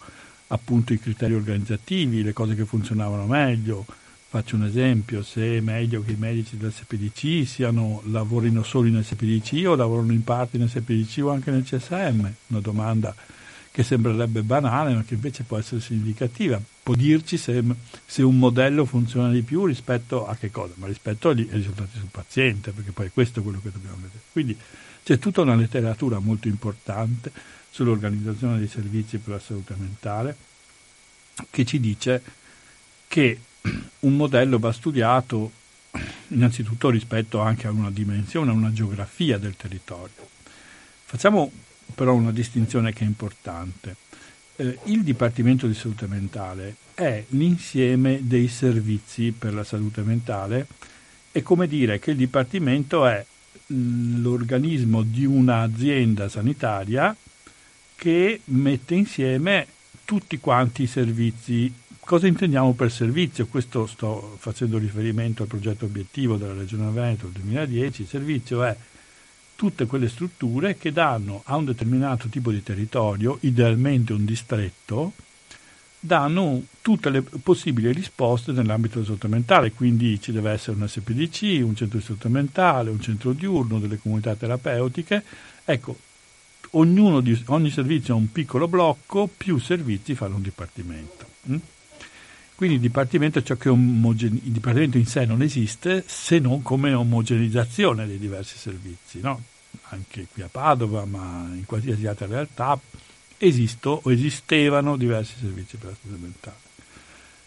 [0.48, 3.86] appunto i criteri organizzativi, le cose che funzionavano meglio.
[4.28, 9.02] Faccio un esempio, se è meglio che i medici del SPDC siano, lavorino solo in
[9.02, 12.20] SPDC o lavorano in parte in SPDC o anche nel CSM?
[12.48, 13.14] Una domanda
[13.70, 16.60] che sembrerebbe banale ma che invece può essere significativa.
[16.90, 17.62] Può dirci se,
[18.04, 21.96] se, un modello funziona di più rispetto a che cosa, ma rispetto agli, ai risultati
[21.96, 24.18] sul paziente, perché poi questo è quello che dobbiamo vedere.
[24.32, 24.58] Quindi
[25.04, 27.30] c'è tutta una letteratura molto importante
[27.70, 30.36] sull'organizzazione dei servizi per la salute mentale
[31.50, 32.22] che ci dice
[33.06, 33.40] che
[34.00, 35.52] un modello va studiato
[36.30, 40.28] innanzitutto rispetto anche a una dimensione, a una geografia del territorio.
[41.04, 41.52] Facciamo
[41.94, 43.94] però una distinzione che è importante.
[44.60, 50.66] Eh, il Dipartimento di Salute Mentale è l'insieme dei servizi per la salute mentale,
[51.32, 53.24] è come dire che il Dipartimento è
[53.72, 57.16] mm, l'organismo di un'azienda sanitaria
[57.96, 59.66] che mette insieme
[60.04, 61.72] tutti quanti i servizi.
[61.98, 63.46] Cosa intendiamo per servizio?
[63.46, 68.02] Questo sto facendo riferimento al progetto obiettivo della Regione Veneto del 2010.
[68.02, 68.76] Il servizio è
[69.60, 75.12] tutte quelle strutture che danno a un determinato tipo di territorio, idealmente un distretto,
[76.00, 81.62] danno tutte le possibili risposte nell'ambito della salute mentale, quindi ci deve essere un SPDC,
[81.62, 85.22] un centro di salute mentale, un centro diurno, delle comunità terapeutiche.
[85.66, 85.94] Ecco,
[86.70, 91.26] di, ogni servizio ha un piccolo blocco, più servizi fanno un dipartimento.
[91.50, 91.56] Mm?
[92.54, 98.06] Quindi il dipartimento, cioè omogene- il dipartimento in sé non esiste se non come omogenizzazione
[98.06, 99.49] dei diversi servizi, no?
[99.90, 102.78] Anche qui a Padova, ma in qualsiasi altra realtà
[103.38, 106.56] esisto o esistevano diversi servizi per la salute mentale.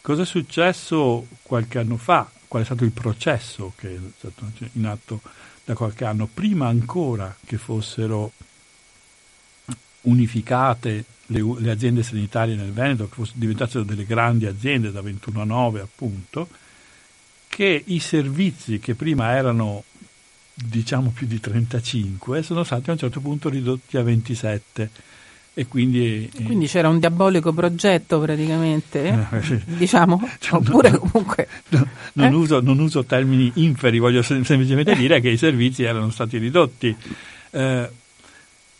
[0.02, 2.30] Cosa è successo qualche anno fa?
[2.48, 5.22] Qual è stato il processo che è stato in atto
[5.64, 6.28] da qualche anno?
[6.32, 8.32] Prima ancora che fossero
[10.02, 15.46] unificate le, le aziende sanitarie nel Veneto, che diventassero delle grandi aziende da 21 a
[15.46, 16.50] 9 appunto,
[17.48, 19.84] che i servizi che prima erano
[20.54, 24.90] diciamo più di 35 sono stati a un certo punto ridotti a 27
[25.56, 30.20] e quindi, eh, quindi c'era un diabolico progetto praticamente eh, diciamo?
[30.40, 32.36] Cioè, oppure no, comunque no, non, eh?
[32.36, 36.96] uso, non, uso, termini inferi voglio semplicemente dire che i servizi erano stati ridotti.
[37.52, 37.90] Eh,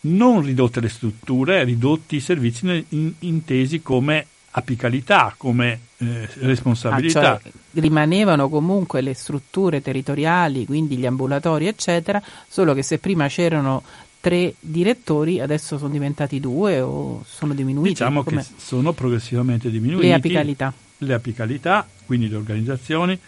[0.00, 7.34] non ridotte le strutture, ridotti i servizi in, intesi come apicalità, come eh, responsabilità.
[7.34, 13.26] Ah, cioè rimanevano comunque le strutture territoriali, quindi gli ambulatori, eccetera, solo che se prima
[13.26, 13.82] c'erano
[14.20, 17.90] tre direttori, adesso sono diventati due o sono diminuiti?
[17.90, 18.42] Diciamo Com'è?
[18.42, 20.06] che sono progressivamente diminuiti.
[20.06, 20.72] Le apicalità.
[20.98, 23.18] Le apicalità, quindi le organizzazioni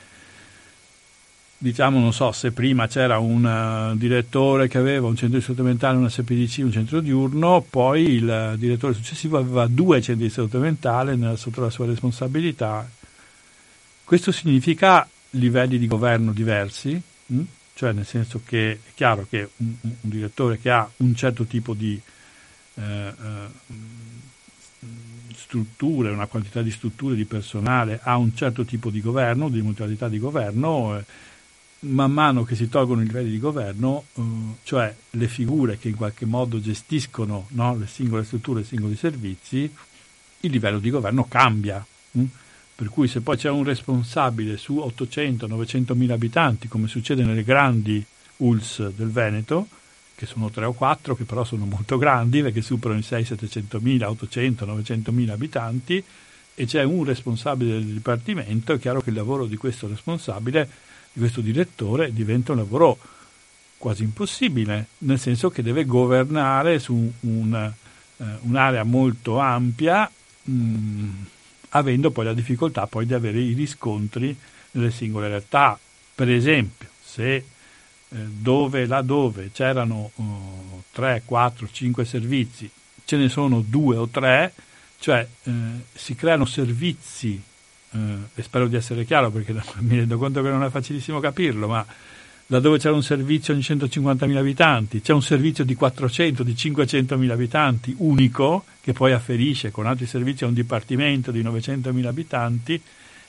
[1.67, 5.63] diciamo, non so, se prima c'era un uh, direttore che aveva un centro di salute
[5.63, 10.33] mentale, una SPDC, un centro diurno, poi il uh, direttore successivo aveva due centri di
[10.33, 12.89] salute mentale sotto la sua responsabilità.
[14.05, 17.37] Questo significa livelli di governo diversi, mh?
[17.37, 17.43] Hm?
[17.75, 21.75] cioè nel senso che è chiaro che un, un direttore che ha un certo tipo
[21.75, 22.01] di
[22.75, 23.13] eh,
[25.35, 30.09] strutture, una quantità di strutture di personale ha un certo tipo di governo, di modalità
[30.09, 31.05] di governo, eh,
[31.81, 34.23] man mano che si tolgono i livelli di governo, eh,
[34.63, 39.71] cioè le figure che in qualche modo gestiscono no, le singole strutture, i singoli servizi,
[40.41, 41.85] il livello di governo cambia.
[42.13, 42.25] Hm?
[42.75, 48.05] Per cui se poi c'è un responsabile su 800-900 mila abitanti, come succede nelle grandi
[48.39, 49.69] ULS del Veneto,
[50.15, 54.09] che sono 3 o 4, che però sono molto grandi perché superano i 600-700 mila,
[54.09, 56.03] 800-900 mila abitanti,
[56.55, 60.69] e c'è un responsabile del dipartimento, è chiaro che il lavoro di questo responsabile
[61.17, 62.99] di questo direttore diventa un lavoro
[63.79, 67.73] quasi impossibile, nel senso che deve governare su un,
[68.19, 70.11] eh, un'area molto ampia,
[70.43, 71.11] mh, mm,
[71.71, 74.37] avendo poi la difficoltà poi di avere i riscontri
[74.73, 75.79] nelle singole realtà.
[76.15, 77.45] Per esempio, se eh,
[78.09, 82.71] dove, laddove c'erano uh, 3, 4, 5 servizi,
[83.07, 84.53] ce ne sono due o tre,
[84.99, 85.53] cioè eh,
[85.95, 87.43] si creano servizi
[88.35, 91.85] e spero di essere chiaro perché mi rendo conto che non è facilissimo capirlo, ma
[92.47, 97.95] laddove c'è un servizio ogni 150.000 abitanti, c'è un servizio di 400, di 500.000 abitanti
[97.99, 102.81] unico che poi afferisce con altri servizi a un dipartimento di 900.000 abitanti,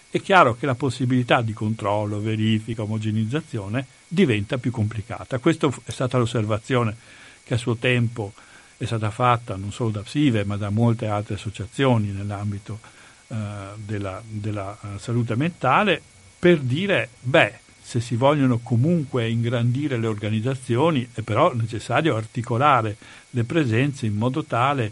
[0.10, 5.38] è chiaro che la possibilità di controllo, verifica, omogenizzazione diventa più complicata.
[5.40, 6.96] Questa è stata l'osservazione
[7.44, 8.34] che a suo tempo
[8.78, 12.80] è stata fatta non solo da PSIVE ma da molte altre associazioni nell'ambito
[13.28, 13.36] eh,
[13.76, 16.02] della, della uh, salute mentale
[16.40, 22.98] per dire, beh, se si vogliono comunque ingrandire le organizzazioni è però necessario articolare
[23.30, 24.92] le presenze in modo tale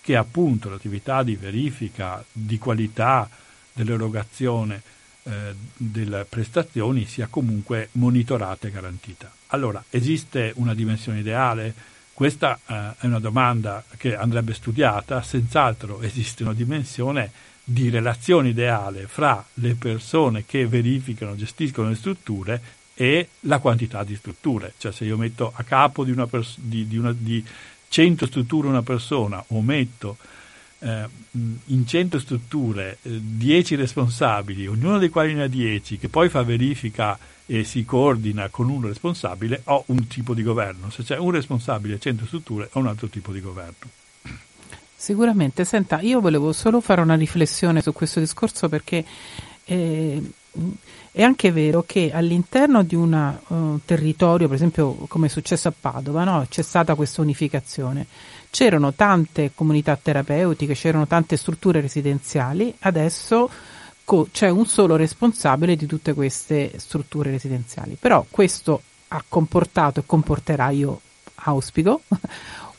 [0.00, 3.30] che appunto l'attività di verifica di qualità
[3.72, 4.82] dell'erogazione
[5.22, 9.32] eh, delle prestazioni sia comunque monitorata e garantita.
[9.48, 11.72] Allora, esiste una dimensione ideale?
[12.12, 17.30] Questa eh, è una domanda che andrebbe studiata, senz'altro esiste una dimensione
[17.64, 22.60] di relazione ideale fra le persone che verificano, gestiscono le strutture
[22.94, 24.74] e la quantità di strutture.
[24.78, 27.44] Cioè se io metto a capo di, una pers- di, di, una, di
[27.88, 30.16] 100 strutture una persona o metto
[30.80, 31.08] eh,
[31.66, 36.42] in 100 strutture eh, 10 responsabili, ognuno dei quali ne ha 10, che poi fa
[36.42, 40.90] verifica e si coordina con un responsabile, ho un tipo di governo.
[40.90, 43.90] Se c'è un responsabile e 100 strutture, ho un altro tipo di governo.
[45.02, 49.04] Sicuramente, senta, io volevo solo fare una riflessione su questo discorso perché
[49.64, 50.22] eh,
[51.10, 55.72] è anche vero che all'interno di un uh, territorio, per esempio come è successo a
[55.76, 56.46] Padova, no?
[56.48, 58.06] c'è stata questa unificazione.
[58.48, 63.50] C'erano tante comunità terapeutiche, c'erano tante strutture residenziali, adesso
[64.04, 67.96] co- c'è un solo responsabile di tutte queste strutture residenziali.
[67.98, 71.00] Però questo ha comportato e comporterà, io
[71.34, 72.02] auspico,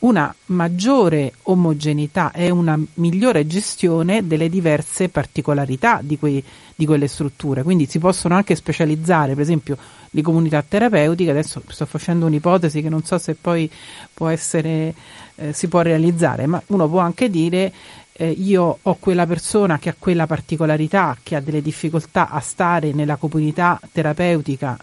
[0.04, 6.44] una maggiore omogeneità e una migliore gestione delle diverse particolarità di, quei,
[6.74, 7.62] di, quelle strutture.
[7.62, 9.78] Quindi si possono anche specializzare, per esempio,
[10.10, 11.30] di comunità terapeutica.
[11.30, 13.70] Adesso sto facendo un'ipotesi che non so se poi
[14.12, 14.94] può essere,
[15.36, 17.72] eh, si può realizzare, ma uno può anche dire
[18.12, 22.92] eh, io ho quella persona che ha quella particolarità, che ha delle difficoltà a stare
[22.92, 24.76] nella comunità terapeutica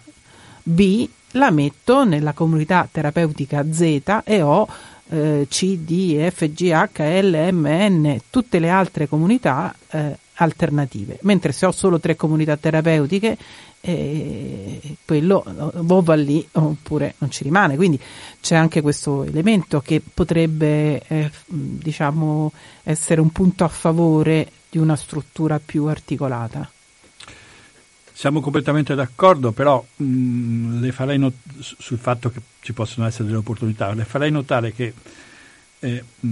[0.63, 4.67] B, la metto nella comunità terapeutica Z e ho
[5.11, 11.19] eh, C, D, F, G, H, L, M, N, tutte le altre comunità eh, alternative.
[11.21, 13.37] Mentre se ho solo tre comunità terapeutiche,
[13.81, 15.43] eh, quello
[15.87, 17.75] o va lì oppure non ci rimane.
[17.75, 17.99] Quindi
[18.39, 22.51] c'è anche questo elemento che potrebbe eh, diciamo,
[22.83, 26.69] essere un punto a favore di una struttura più articolata.
[28.21, 33.39] Siamo completamente d'accordo, però mh, le farei not- sul fatto che ci possono essere delle
[33.39, 34.93] opportunità, le farei notare che
[35.79, 36.29] eh, mh,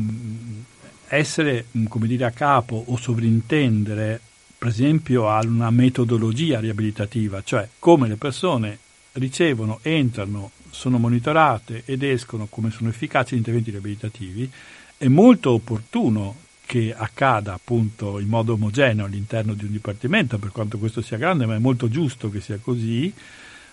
[1.08, 4.22] essere come dire, a capo o sovrintendere,
[4.56, 8.78] per esempio, a una metodologia riabilitativa, cioè come le persone
[9.14, 14.48] ricevono, entrano, sono monitorate ed escono, come sono efficaci gli interventi riabilitativi,
[14.96, 16.36] è molto opportuno
[16.70, 21.48] che accada appunto in modo omogeneo all'interno di un dipartimento, per quanto questo sia grande,
[21.48, 23.12] ma è molto giusto che sia così.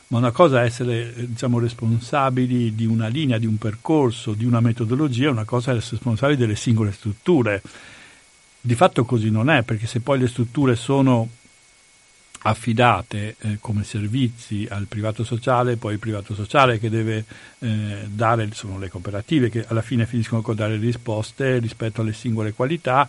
[0.07, 4.61] Ma una cosa è essere diciamo, responsabili di una linea, di un percorso, di una
[4.61, 7.61] metodologia, una cosa è essere responsabili delle singole strutture.
[8.63, 11.29] Di fatto così non è, perché se poi le strutture sono
[12.43, 17.25] affidate eh, come servizi al privato sociale, poi il privato sociale che deve
[17.59, 22.53] eh, dare, sono le cooperative che alla fine finiscono con dare risposte rispetto alle singole
[22.53, 23.09] qualità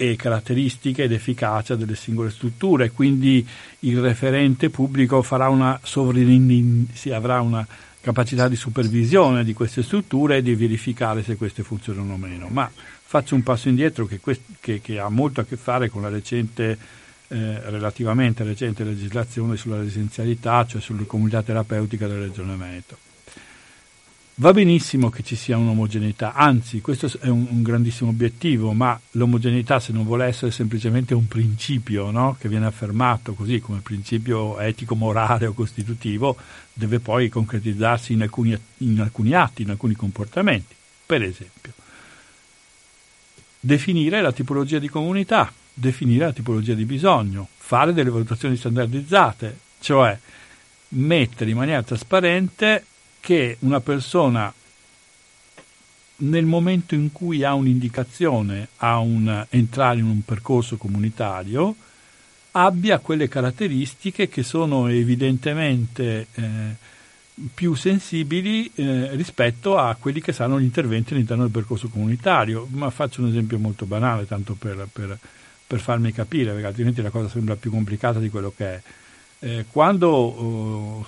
[0.00, 3.44] e caratteristiche ed efficacia delle singole strutture, quindi
[3.80, 7.66] il referente pubblico farà una sovrin- sì, avrà una
[8.00, 12.46] capacità di supervisione di queste strutture e di verificare se queste funzionano o meno.
[12.48, 16.02] Ma faccio un passo indietro che, quest- che, che ha molto a che fare con
[16.02, 16.78] la recente
[17.28, 22.96] eh, relativamente recente legislazione sulla residenzialità, cioè sulle comunità terapeutiche della Regione Veneto.
[24.40, 29.80] Va benissimo che ci sia un'omogeneità, anzi questo è un, un grandissimo obiettivo, ma l'omogeneità
[29.80, 32.36] se non vuole essere semplicemente un principio no?
[32.38, 36.36] che viene affermato così come principio etico, morale o costitutivo,
[36.72, 40.72] deve poi concretizzarsi in alcuni, in alcuni atti, in alcuni comportamenti.
[41.04, 41.72] Per esempio,
[43.58, 50.18] definire la tipologia di comunità, definire la tipologia di bisogno, fare delle valutazioni standardizzate, cioè
[50.90, 52.84] mettere in maniera trasparente
[53.20, 54.52] che una persona
[56.20, 61.76] nel momento in cui ha un'indicazione a un, entrare in un percorso comunitario
[62.52, 66.74] abbia quelle caratteristiche che sono evidentemente eh,
[67.54, 72.66] più sensibili eh, rispetto a quelli che saranno gli interventi all'interno del percorso comunitario.
[72.70, 75.16] Ma faccio un esempio molto banale, tanto per, per
[75.68, 78.82] per farmi capire, perché altrimenti la cosa sembra più complicata di quello che è.
[79.40, 81.06] Eh, quando uh,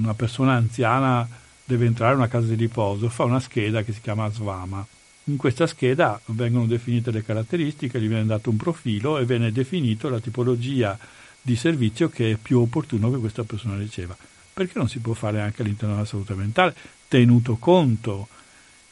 [0.00, 1.26] una persona anziana
[1.64, 4.86] deve entrare in una casa di riposo, fa una scheda che si chiama Svama.
[5.24, 10.10] In questa scheda vengono definite le caratteristiche, gli viene dato un profilo e viene definito
[10.10, 10.98] la tipologia
[11.40, 14.14] di servizio che è più opportuno che questa persona riceva.
[14.52, 16.74] Perché non si può fare anche all'interno della salute mentale,
[17.08, 18.28] tenuto conto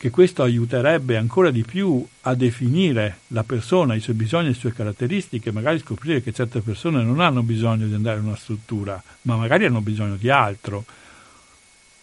[0.00, 4.72] che questo aiuterebbe ancora di più a definire la persona, i suoi bisogni le sue
[4.72, 9.36] caratteristiche, magari scoprire che certe persone non hanno bisogno di andare in una struttura, ma
[9.36, 10.86] magari hanno bisogno di altro,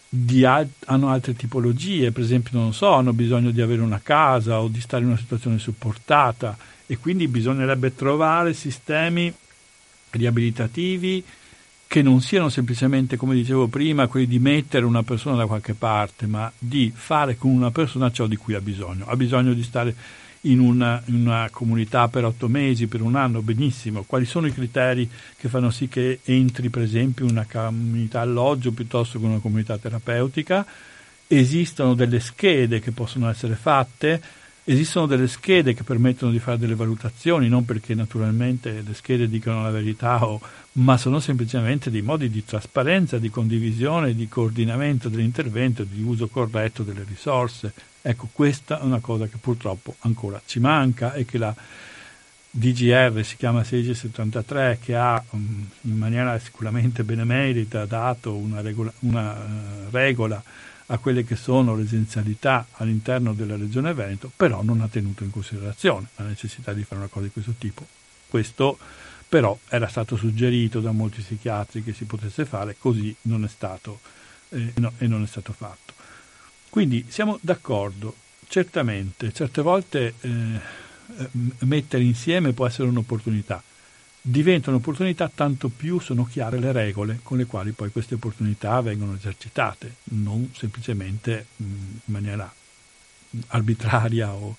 [0.07, 4.61] di al- hanno altre tipologie, per esempio, non so, hanno bisogno di avere una casa
[4.61, 9.33] o di stare in una situazione supportata e quindi bisognerebbe trovare sistemi
[10.11, 11.23] riabilitativi
[11.87, 16.27] che non siano semplicemente, come dicevo prima, quelli di mettere una persona da qualche parte,
[16.27, 19.05] ma di fare con una persona ciò di cui ha bisogno.
[19.07, 19.95] Ha bisogno di stare
[20.41, 24.03] in una, in una, comunità per otto mesi, per un anno, benissimo.
[24.03, 28.71] Quali sono i criteri che fanno sì che entri, per esempio, in una comunità alloggio
[28.71, 30.65] piuttosto che una comunità terapeutica?
[31.25, 34.21] Esistono delle schede che possono essere fatte
[34.69, 39.63] Esistono delle schede che permettono di fare delle valutazioni, non perché naturalmente le schede dicono
[39.63, 40.41] la verità, o,
[40.73, 46.83] ma sono semplicemente dei modi di trasparenza, di condivisione, di coordinamento dell'intervento, di uso corretto
[46.83, 47.71] delle risorse.
[48.01, 51.55] Ecco, questa è una cosa che purtroppo ancora ci manca e che la
[52.51, 59.89] DGR si chiama 1673 che ha in maniera sicuramente benemerita dato una regola, una, uh,
[59.91, 60.43] regola
[60.87, 65.31] a quelle che sono le essenzialità all'interno della Regione Veneto, però non ha tenuto in
[65.31, 67.85] considerazione la necessità di fare una cosa di questo tipo.
[68.27, 68.77] Questo
[69.27, 73.99] però era stato suggerito da molti psichiatri che si potesse fare, così non è stato,
[74.49, 75.93] eh, no, e non è stato fatto.
[76.69, 78.15] Quindi siamo d'accordo,
[78.47, 80.59] certamente, certe volte eh,
[81.59, 83.61] mettere insieme può essere un'opportunità,
[84.29, 89.15] diventano opportunità tanto più sono chiare le regole con le quali poi queste opportunità vengono
[89.15, 92.51] esercitate, non semplicemente in maniera
[93.47, 94.57] arbitraria o,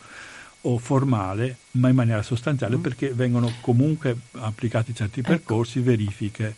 [0.62, 2.80] o formale, ma in maniera sostanziale mm.
[2.80, 5.28] perché vengono comunque applicati certi ecco.
[5.28, 6.56] percorsi, verifiche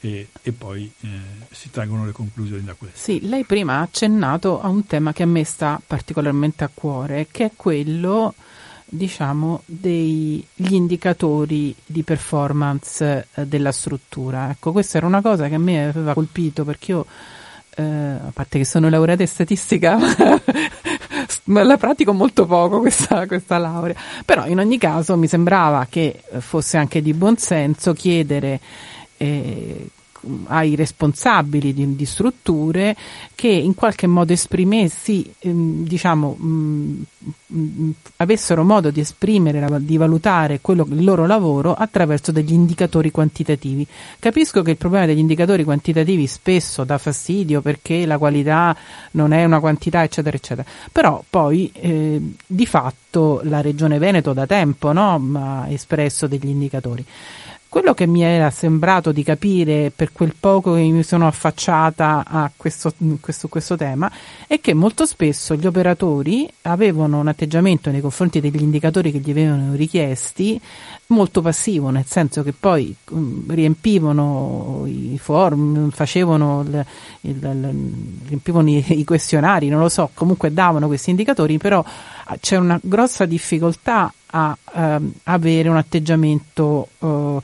[0.00, 1.08] e, e poi eh,
[1.50, 2.98] si traggono le conclusioni da questo.
[2.98, 7.28] Sì, lei prima ha accennato a un tema che a me sta particolarmente a cuore,
[7.30, 8.34] che è quello
[8.88, 14.50] diciamo degli indicatori di performance eh, della struttura.
[14.50, 17.06] Ecco, questa era una cosa che a me aveva colpito perché io
[17.76, 19.98] eh, a parte che sono laureata in statistica
[21.44, 26.78] la pratico molto poco questa, questa laurea, però in ogni caso mi sembrava che fosse
[26.78, 28.60] anche di buon senso chiedere
[29.18, 29.88] eh,
[30.46, 32.96] ai responsabili di, di, strutture
[33.34, 37.04] che in qualche modo esprimessi, ehm, diciamo, mh,
[37.46, 43.86] mh, avessero modo di esprimere, di valutare quello, il loro lavoro attraverso degli indicatori quantitativi.
[44.18, 48.76] Capisco che il problema degli indicatori quantitativi spesso dà fastidio perché la qualità
[49.12, 50.68] non è una quantità, eccetera, eccetera.
[50.92, 57.04] Però poi eh, di fatto la Regione Veneto da tempo no, ha espresso degli indicatori.
[57.76, 62.50] Quello che mi era sembrato di capire per quel poco che mi sono affacciata a
[62.56, 64.10] questo, questo, questo tema
[64.46, 69.34] è che molto spesso gli operatori avevano un atteggiamento nei confronti degli indicatori che gli
[69.34, 70.58] venivano richiesti
[71.08, 76.86] molto passivo, nel senso che poi um, riempivano i form, facevano il,
[77.20, 81.84] il, il, riempivano i, i, questionari, non lo so, comunque davano questi indicatori, però
[82.24, 87.42] ah, c'è una grossa difficoltà a uh, avere un atteggiamento uh,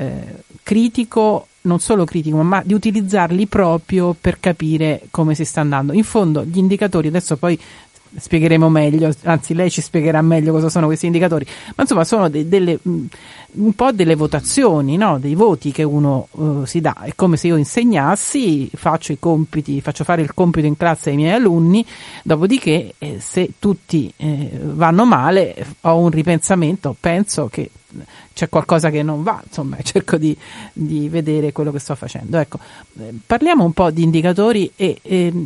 [0.00, 5.92] eh, critico, non solo critico, ma di utilizzarli proprio per capire come si sta andando.
[5.92, 7.60] In fondo gli indicatori, adesso poi
[8.16, 11.46] spiegheremo meglio, anzi lei ci spiegherà meglio cosa sono questi indicatori,
[11.76, 15.18] ma insomma sono de- delle, un po' delle votazioni, no?
[15.18, 16.96] dei voti che uno uh, si dà.
[17.02, 21.16] È come se io insegnassi, faccio i compiti, faccio fare il compito in classe ai
[21.16, 21.84] miei alunni,
[22.22, 27.70] dopodiché eh, se tutti eh, vanno male ho un ripensamento, penso che
[28.32, 30.36] c'è qualcosa che non va, insomma, cerco di,
[30.72, 32.38] di vedere quello che sto facendo.
[32.38, 32.58] Ecco,
[32.98, 35.44] eh, parliamo un po' di indicatori e eh,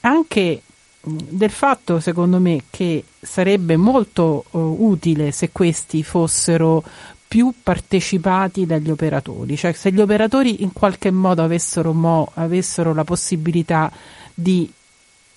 [0.00, 0.62] anche
[1.00, 6.84] del fatto, secondo me, che sarebbe molto uh, utile se questi fossero
[7.28, 13.04] più partecipati dagli operatori, cioè se gli operatori in qualche modo avessero, mo, avessero la
[13.04, 13.92] possibilità
[14.32, 14.72] di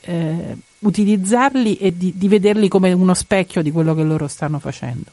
[0.02, 5.12] eh, utilizzarli e di, di vederli come uno specchio di quello che loro stanno facendo.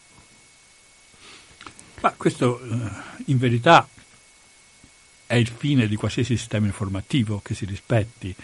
[2.01, 2.91] Ma questo eh,
[3.27, 3.87] in verità
[5.27, 8.35] è il fine di qualsiasi sistema informativo che si rispetti.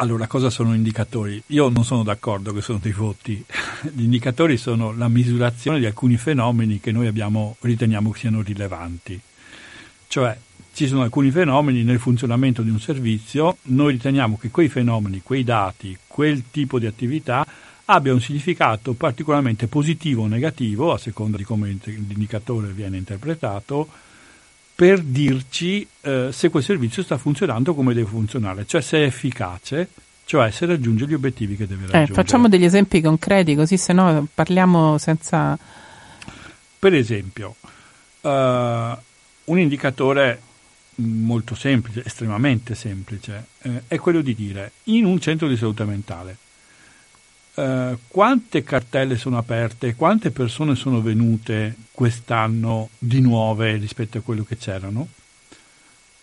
[0.00, 1.42] Allora, cosa sono indicatori?
[1.48, 3.44] Io non sono d'accordo che sono dei voti.
[3.92, 9.20] Gli indicatori sono la misurazione di alcuni fenomeni che noi abbiamo, riteniamo siano rilevanti.
[10.08, 10.34] Cioè,
[10.72, 15.44] ci sono alcuni fenomeni nel funzionamento di un servizio, noi riteniamo che quei fenomeni, quei
[15.44, 17.46] dati, quel tipo di attività
[17.84, 23.86] abbia un significato particolarmente positivo o negativo, a seconda di come l'indicatore viene interpretato,
[24.80, 29.90] per dirci eh, se quel servizio sta funzionando come deve funzionare, cioè se è efficace,
[30.24, 32.12] cioè se raggiunge gli obiettivi che deve eh, raggiungere.
[32.12, 35.58] Eh, facciamo degli esempi concreti, così se no parliamo senza...
[36.78, 37.56] Per esempio,
[38.22, 40.40] uh, un indicatore
[40.94, 46.38] molto semplice, estremamente semplice, eh, è quello di dire in un centro di salute mentale
[47.54, 54.44] eh, quante cartelle sono aperte, quante persone sono venute quest'anno di nuove rispetto a quello
[54.44, 55.08] che c'erano.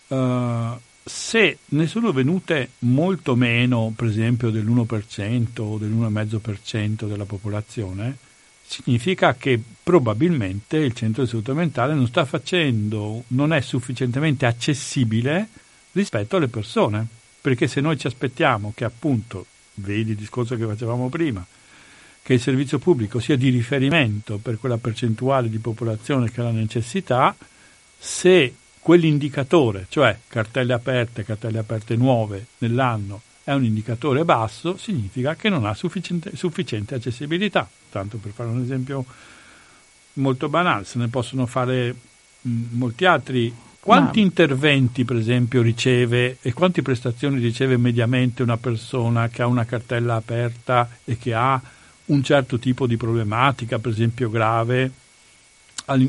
[0.08, 8.16] Uh, se ne sono venute molto meno, per esempio dell'1% o dell'1,5% della popolazione,
[8.66, 15.48] significa che probabilmente il centro di salute mentale non sta facendo, non è sufficientemente accessibile
[15.92, 17.06] rispetto alle persone.
[17.40, 19.46] Perché se noi ci aspettiamo che appunto
[19.78, 21.44] vedi il discorso che facevamo prima,
[22.22, 26.50] che il servizio pubblico sia di riferimento per quella percentuale di popolazione che ha la
[26.50, 27.34] necessità,
[27.98, 35.48] se quell'indicatore, cioè cartelle aperte, cartelle aperte nuove nell'anno, è un indicatore basso, significa che
[35.48, 37.68] non ha sufficiente, sufficiente accessibilità.
[37.90, 39.04] Tanto per fare un esempio
[40.14, 41.94] molto banale, se ne possono fare
[42.42, 43.54] molti altri
[43.88, 44.26] quanti no.
[44.26, 50.16] interventi, per esempio, riceve e quante prestazioni riceve mediamente una persona che ha una cartella
[50.16, 51.58] aperta e che ha
[52.06, 54.90] un certo tipo di problematica, per esempio grave,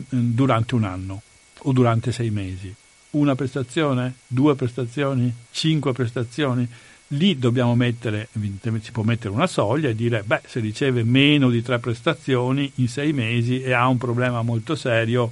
[0.09, 1.21] durante un anno
[1.59, 2.73] o durante sei mesi?
[3.11, 4.15] Una prestazione?
[4.27, 5.33] Due prestazioni?
[5.49, 6.67] Cinque prestazioni?
[7.13, 11.49] lì dobbiamo mettere, evidentemente si può mettere una soglia e dire, beh, se riceve meno
[11.49, 15.31] di tre prestazioni in sei mesi e ha un problema molto serio,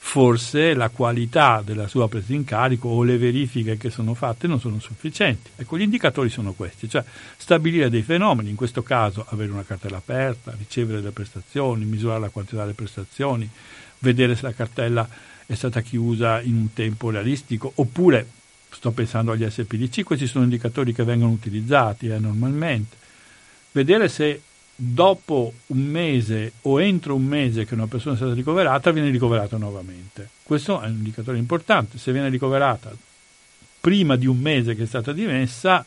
[0.00, 4.58] forse la qualità della sua presa in carico o le verifiche che sono fatte non
[4.58, 5.50] sono sufficienti.
[5.56, 7.04] Ecco, gli indicatori sono questi, cioè
[7.36, 12.28] stabilire dei fenomeni, in questo caso avere una cartella aperta, ricevere le prestazioni, misurare la
[12.30, 13.48] quantità delle prestazioni,
[13.98, 15.06] vedere se la cartella
[15.44, 18.26] è stata chiusa in un tempo realistico, oppure
[18.70, 22.96] sto pensando agli SPDC, questi sono indicatori che vengono utilizzati eh, normalmente,
[23.72, 24.42] vedere se
[24.80, 29.56] dopo un mese o entro un mese che una persona è stata ricoverata viene ricoverata
[29.56, 30.28] nuovamente.
[30.44, 31.98] Questo è un indicatore importante.
[31.98, 32.94] Se viene ricoverata
[33.80, 35.84] prima di un mese che è stata dimessa,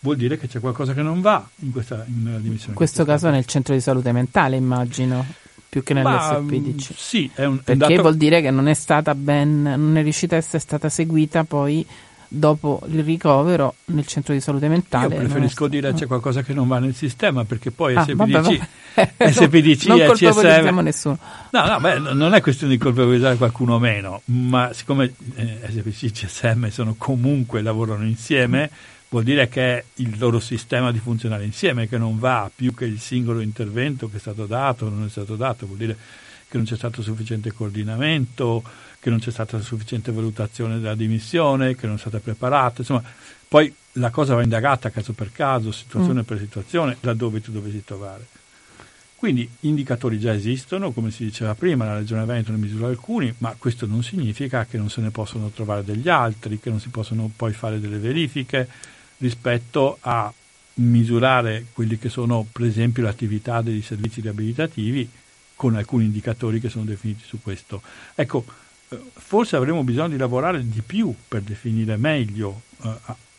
[0.00, 2.72] vuol dire che c'è qualcosa che non va in questa in dimissione.
[2.72, 5.24] In questo caso nel centro di salute mentale, immagino,
[5.66, 6.92] più che nell'SPDC.
[6.94, 8.02] Sì, è un, Perché è dato...
[8.02, 11.86] vuol dire che non è stata ben, non è riuscita a essere stata seguita poi
[12.32, 15.14] dopo il ricovero nel centro di salute mentale.
[15.14, 18.14] Io preferisco dire c'è qualcosa che non va nel sistema perché poi ah, SPDC,
[18.94, 19.32] vabbè.
[19.32, 20.78] SPDC non, e non CSM.
[20.78, 21.18] nessuno.
[21.50, 26.02] No, no, beh, non è questione di colpevolizzare qualcuno o meno, ma siccome eh, SPDC
[26.04, 28.70] e CSM sono comunque lavorano insieme,
[29.08, 32.84] vuol dire che è il loro sistema di funzionare insieme che non va più che
[32.84, 35.96] il singolo intervento che è stato dato o non è stato dato, vuol dire
[36.48, 38.62] che non c'è stato sufficiente coordinamento
[39.00, 43.02] che non c'è stata sufficiente valutazione della dimissione, che non è stata preparata, insomma,
[43.48, 46.24] poi la cosa va indagata caso per caso, situazione mm.
[46.24, 48.26] per situazione, laddove tu dovessi trovare.
[49.16, 53.54] Quindi indicatori già esistono, come si diceva prima, la Regione Veneto ne misura alcuni, ma
[53.58, 57.30] questo non significa che non se ne possono trovare degli altri, che non si possono
[57.34, 58.68] poi fare delle verifiche
[59.18, 60.32] rispetto a
[60.74, 65.08] misurare quelli che sono per esempio l'attività dei servizi riabilitativi
[65.54, 67.82] con alcuni indicatori che sono definiti su questo.
[68.14, 68.46] Ecco,
[69.14, 72.90] forse avremo bisogno di lavorare di più per definire meglio uh,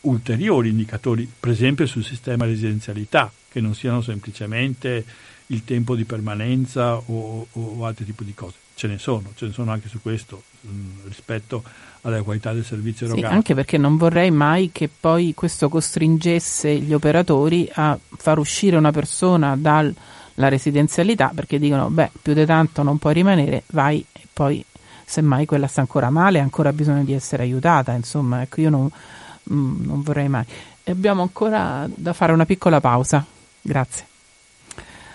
[0.02, 5.04] ulteriori indicatori, per esempio sul sistema residenzialità, che non siano semplicemente
[5.46, 8.54] il tempo di permanenza o, o altri tipi di cose.
[8.74, 11.62] Ce ne sono, ce ne sono anche su questo mh, mm, rispetto
[12.02, 13.28] alla qualità del servizio erogato.
[13.28, 18.76] Sì, anche perché non vorrei mai che poi questo costringesse gli operatori a far uscire
[18.76, 19.92] una persona dalla
[20.34, 24.64] residenzialità perché dicono beh più di tanto non puoi rimanere, vai e poi
[25.12, 28.88] semmai quella sta ancora male ha ancora bisogno di essere aiutata, insomma, ecco, io non,
[29.52, 30.44] mm, non vorrei mai.
[30.82, 33.22] E abbiamo ancora da fare una piccola pausa.
[33.60, 34.06] Grazie.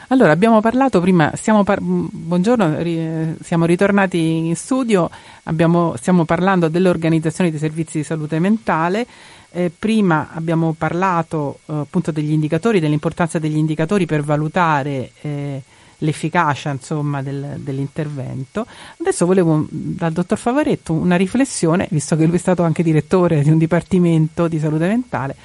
[0.09, 1.33] Allora, abbiamo parlato prima,
[1.63, 5.09] par- mm, buongiorno, ri- siamo ritornati in studio,
[5.43, 9.07] abbiamo, stiamo parlando dell'organizzazione dei servizi di salute mentale.
[9.49, 15.63] Eh, prima abbiamo parlato eh, appunto degli indicatori, dell'importanza degli indicatori per valutare eh,
[15.99, 18.65] l'efficacia insomma, del, dell'intervento.
[18.99, 23.49] Adesso volevo dal dottor Favaretto una riflessione, visto che lui è stato anche direttore di
[23.49, 25.35] un dipartimento di salute mentale.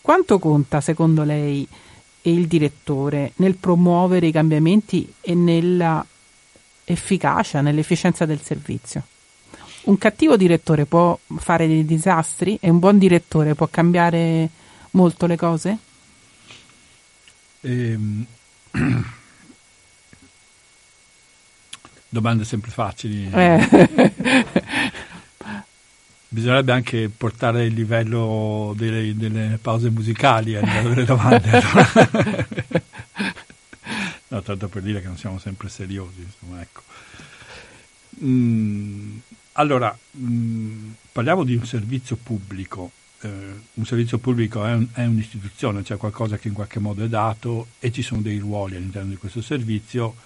[0.00, 1.66] Quanto conta secondo lei
[2.22, 6.04] e il direttore nel promuovere i cambiamenti e nella
[6.84, 9.04] efficacia, nell'efficienza del servizio?
[9.82, 14.48] Un cattivo direttore può fare dei disastri e un buon direttore può cambiare
[14.90, 15.78] molto le cose?
[17.62, 18.26] Ehm
[22.12, 23.30] Domande sempre facili.
[23.32, 24.10] Eh.
[26.28, 31.62] Bisognerebbe anche portare il livello delle, delle pause musicali a livello delle domande.
[34.28, 36.20] no, tanto per dire che non siamo sempre seriosi.
[36.20, 36.82] Insomma, ecco.
[38.24, 39.18] mm,
[39.52, 42.90] allora, mm, parliamo di un servizio pubblico.
[43.20, 43.28] Eh,
[43.74, 47.68] un servizio pubblico è, un, è, un'istituzione, cioè qualcosa che in qualche modo è dato
[47.78, 50.16] e ci sono dei ruoli all'interno di questo servizio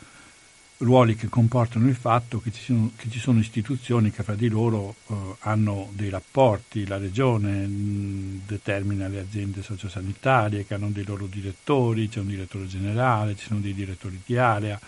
[0.85, 4.49] ruoli che comportano il fatto che ci sono, che ci sono istituzioni che fra di
[4.49, 11.05] loro eh, hanno dei rapporti, la regione mh, determina le aziende sociosanitarie che hanno dei
[11.05, 14.79] loro direttori, c'è un direttore generale, ci sono dei direttori di area,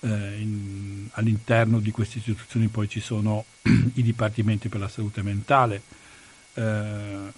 [0.00, 5.82] eh, in, all'interno di queste istituzioni poi ci sono i dipartimenti per la salute mentale.
[6.54, 7.32] Eh,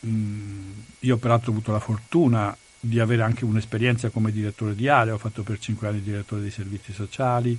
[0.00, 5.14] mh, io peraltro ho avuto la fortuna di avere anche un'esperienza come direttore di area,
[5.14, 7.58] ho fatto per cinque anni direttore dei servizi sociali,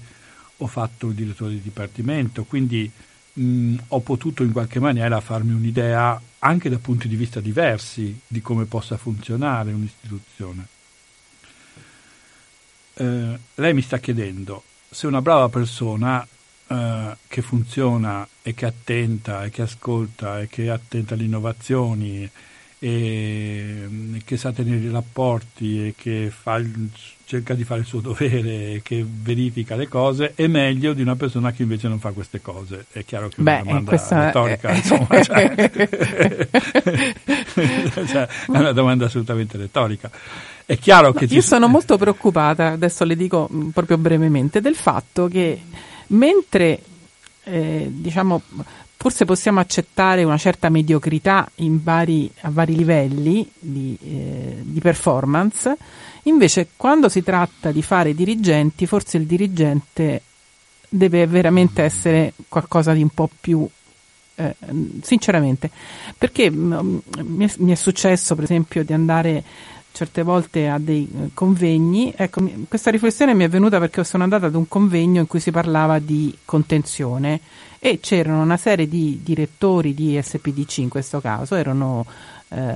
[0.58, 2.90] ho fatto il direttore di dipartimento, quindi
[3.34, 8.42] mh, ho potuto in qualche maniera farmi un'idea anche da punti di vista diversi di
[8.42, 10.68] come possa funzionare un'istituzione.
[12.94, 16.26] Eh, lei mi sta chiedendo se una brava persona
[16.68, 22.30] eh, che funziona e che attenta e che ascolta e che è attenta alle innovazioni
[22.86, 23.88] e
[24.24, 26.62] che sa tenere i rapporti e che fa
[27.26, 31.16] cerca di fare il suo dovere e che verifica le cose è meglio di una
[31.16, 32.86] persona che invece non fa queste cose.
[32.92, 34.26] È chiaro che è una domanda questa...
[34.26, 35.56] retorica, insomma, cioè,
[38.06, 40.12] cioè, è una domanda assolutamente retorica.
[40.64, 45.28] È chiaro che Io sono molto preoccupata, adesso le dico mm, proprio brevemente, del fatto
[45.28, 45.60] che
[46.08, 46.82] mentre
[47.46, 48.42] eh, diciamo
[48.98, 55.76] forse possiamo accettare una certa mediocrità vari, a vari livelli di, eh, di, performance,
[56.24, 60.22] invece quando si tratta di fare dirigenti, forse il dirigente
[60.90, 63.68] deve veramente essere qualcosa di un po' più
[64.36, 64.56] eh,
[65.02, 65.70] sinceramente,
[66.18, 69.44] perché mh, mm, mi, è, mi, è, successo per esempio di andare
[69.96, 72.14] certe volte a dei eh, convegni.
[72.16, 75.52] Ecco, questa riflessione mi è venuta perché sono andata ad un convegno in cui si
[75.52, 77.40] parlava di contenzione
[77.80, 82.06] e c'erano una serie di direttori di SPDC in questo caso, erano
[82.50, 82.76] eh,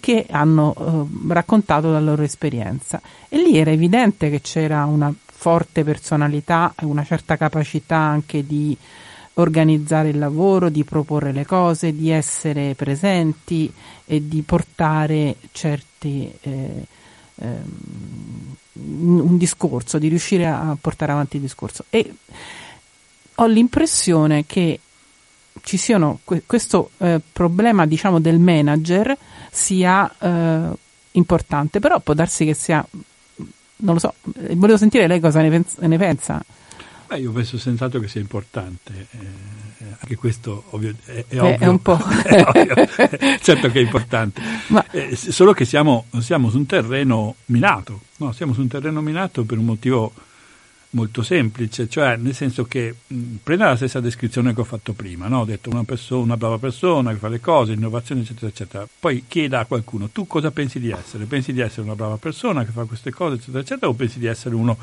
[0.00, 5.84] che hanno eh, raccontato la loro esperienza e lì era evidente che c'era una forte
[5.84, 8.76] personalità una certa capacità anche di
[9.38, 13.70] organizzare il lavoro, di proporre le cose, di essere presenti
[14.04, 16.86] e di portare certi eh,
[17.36, 17.46] eh,
[18.72, 21.84] un discorso, di riuscire a portare avanti il discorso.
[21.90, 22.14] E
[23.34, 24.80] ho l'impressione che
[25.62, 29.16] ci siano questo eh, problema, diciamo, del manager
[29.50, 30.68] sia eh,
[31.12, 32.86] importante, però può darsi che sia
[33.78, 34.14] non lo so,
[34.54, 36.42] volevo sentire lei cosa ne pensa.
[37.06, 39.18] Beh, io penso senz'altro che sia importante, eh,
[40.00, 41.96] anche questo ovvio, è, è, ovvio, è un po'.
[42.24, 42.74] è ovvio,
[43.40, 44.84] certo che è importante, Ma...
[44.90, 48.32] eh, solo che siamo, siamo, su un terreno minato, no?
[48.32, 50.12] siamo su un terreno minato per un motivo
[50.96, 52.94] molto semplice, cioè nel senso che
[53.42, 55.40] prenda la stessa descrizione che ho fatto prima, no?
[55.40, 59.24] ho detto una, persona, una brava persona che fa le cose, innovazione eccetera eccetera, poi
[59.28, 62.72] chieda a qualcuno tu cosa pensi di essere, pensi di essere una brava persona che
[62.72, 64.78] fa queste cose eccetera eccetera o pensi di essere uno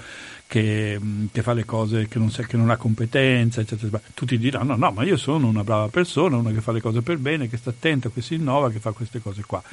[0.45, 0.99] che,
[1.31, 4.75] che fa le cose che non, sa, che non ha competenza eccetera, eccetera, tutti diranno
[4.75, 7.57] no ma io sono una brava persona, una che fa le cose per bene, che
[7.57, 9.63] sta attenta, che si innova, che fa queste cose qua.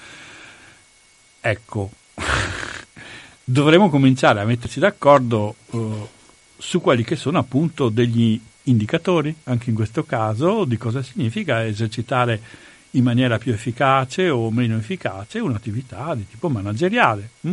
[1.42, 1.90] Ecco,
[3.44, 6.08] dovremmo cominciare a metterci d'accordo uh,
[6.60, 12.40] su quelli che sono appunto degli indicatori, anche in questo caso, di cosa significa esercitare
[12.92, 17.30] in maniera più efficace o meno efficace un'attività di tipo manageriale.
[17.40, 17.52] Hm?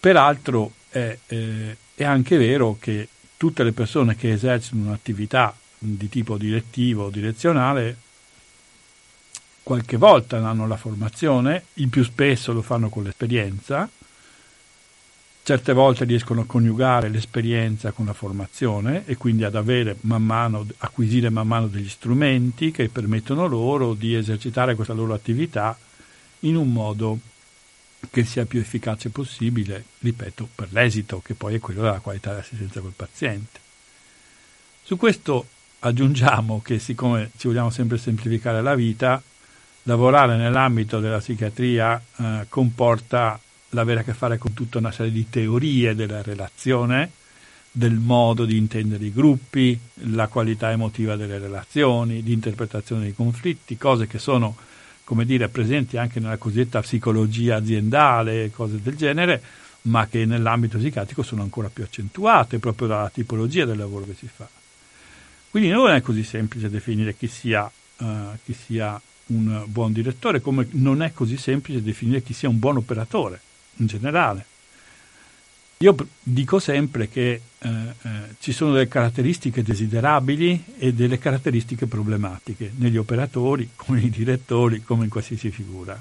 [0.00, 6.36] Peraltro è, eh, è, anche vero che tutte le persone che esercitano un'attività di tipo
[6.36, 7.96] direttivo o direzionale
[9.62, 13.88] qualche volta hanno la formazione, il più spesso lo fanno con l'esperienza,
[15.44, 20.64] Certe volte riescono a coniugare l'esperienza con la formazione e quindi ad avere man mano,
[20.78, 25.76] acquisire man mano degli strumenti che permettono loro di esercitare questa loro attività
[26.40, 27.18] in un modo
[28.10, 32.80] che sia più efficace possibile, ripeto, per l'esito, che poi è quello della qualità dell'assistenza
[32.80, 33.58] col paziente.
[34.84, 35.46] Su questo
[35.80, 39.20] aggiungiamo che siccome ci vogliamo sempre semplificare la vita,
[39.84, 43.40] lavorare nell'ambito della psichiatria eh, comporta
[43.72, 47.10] l'avere a che fare con tutta una serie di teorie della relazione,
[47.70, 49.78] del modo di intendere i gruppi,
[50.10, 54.56] la qualità emotiva delle relazioni, di interpretazione dei conflitti, cose che sono,
[55.04, 59.42] come dire, presenti anche nella cosiddetta psicologia aziendale, cose del genere,
[59.82, 64.28] ma che nell'ambito psichiatrico sono ancora più accentuate proprio dalla tipologia del lavoro che si
[64.32, 64.46] fa.
[65.50, 68.06] Quindi non è così semplice definire chi sia, uh,
[68.44, 72.76] chi sia un buon direttore, come non è così semplice definire chi sia un buon
[72.76, 73.40] operatore
[73.76, 74.46] in generale.
[75.82, 82.72] Io dico sempre che eh, eh, ci sono delle caratteristiche desiderabili e delle caratteristiche problematiche
[82.76, 86.00] negli operatori, come nei direttori, come in qualsiasi figura.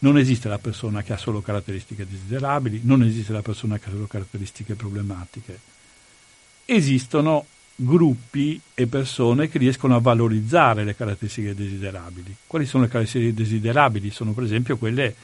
[0.00, 3.92] Non esiste la persona che ha solo caratteristiche desiderabili, non esiste la persona che ha
[3.92, 5.58] solo caratteristiche problematiche.
[6.66, 7.46] Esistono
[7.76, 12.36] gruppi e persone che riescono a valorizzare le caratteristiche desiderabili.
[12.46, 14.10] Quali sono le caratteristiche desiderabili?
[14.10, 15.14] Sono per esempio quelle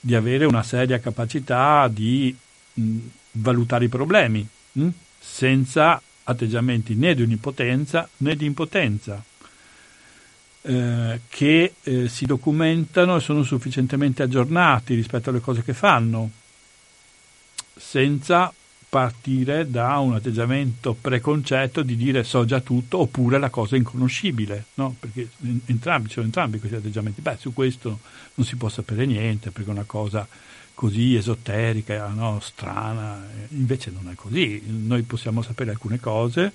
[0.00, 2.34] di avere una seria capacità di
[2.74, 2.98] mh,
[3.32, 4.88] valutare i problemi, mh,
[5.18, 9.22] senza atteggiamenti né di onnipotenza né di impotenza,
[10.62, 16.30] eh, che eh, si documentano e sono sufficientemente aggiornati rispetto alle cose che fanno,
[17.76, 18.52] senza
[18.88, 24.66] partire da un atteggiamento preconcetto di dire so già tutto oppure la cosa è inconoscibile,
[24.74, 24.96] no?
[24.98, 25.28] perché
[25.66, 27.20] entrambi, sono entrambi questi atteggiamenti.
[27.20, 27.98] Beh, su questo
[28.34, 30.26] non si può sapere niente perché è una cosa
[30.72, 32.40] così esoterica, no?
[32.40, 34.62] strana, invece non è così.
[34.66, 36.50] Noi possiamo sapere alcune cose,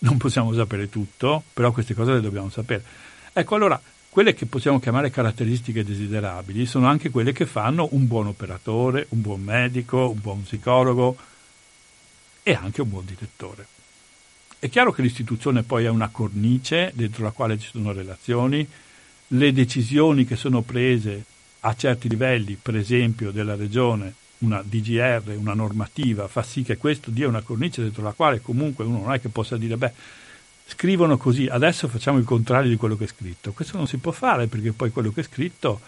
[0.00, 2.84] non possiamo sapere tutto, però queste cose le dobbiamo sapere.
[3.32, 3.80] Ecco, allora
[4.10, 9.22] quelle che possiamo chiamare caratteristiche desiderabili sono anche quelle che fanno un buon operatore, un
[9.22, 11.16] buon medico, un buon psicologo
[12.42, 13.66] e anche un buon direttore.
[14.58, 18.66] È chiaro che l'istituzione poi è una cornice dentro la quale ci sono relazioni,
[19.28, 21.24] le decisioni che sono prese
[21.60, 27.10] a certi livelli, per esempio della regione, una DGR, una normativa, fa sì che questo
[27.10, 29.92] dia una cornice dentro la quale comunque uno non è che possa dire beh,
[30.66, 33.52] scrivono così, adesso facciamo il contrario di quello che è scritto.
[33.52, 35.80] Questo non si può fare perché poi quello che è scritto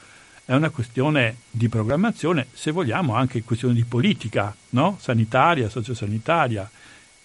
[0.47, 4.99] è una questione di programmazione, se vogliamo anche questione di politica, no?
[5.01, 6.71] sanitaria, sociosanitaria.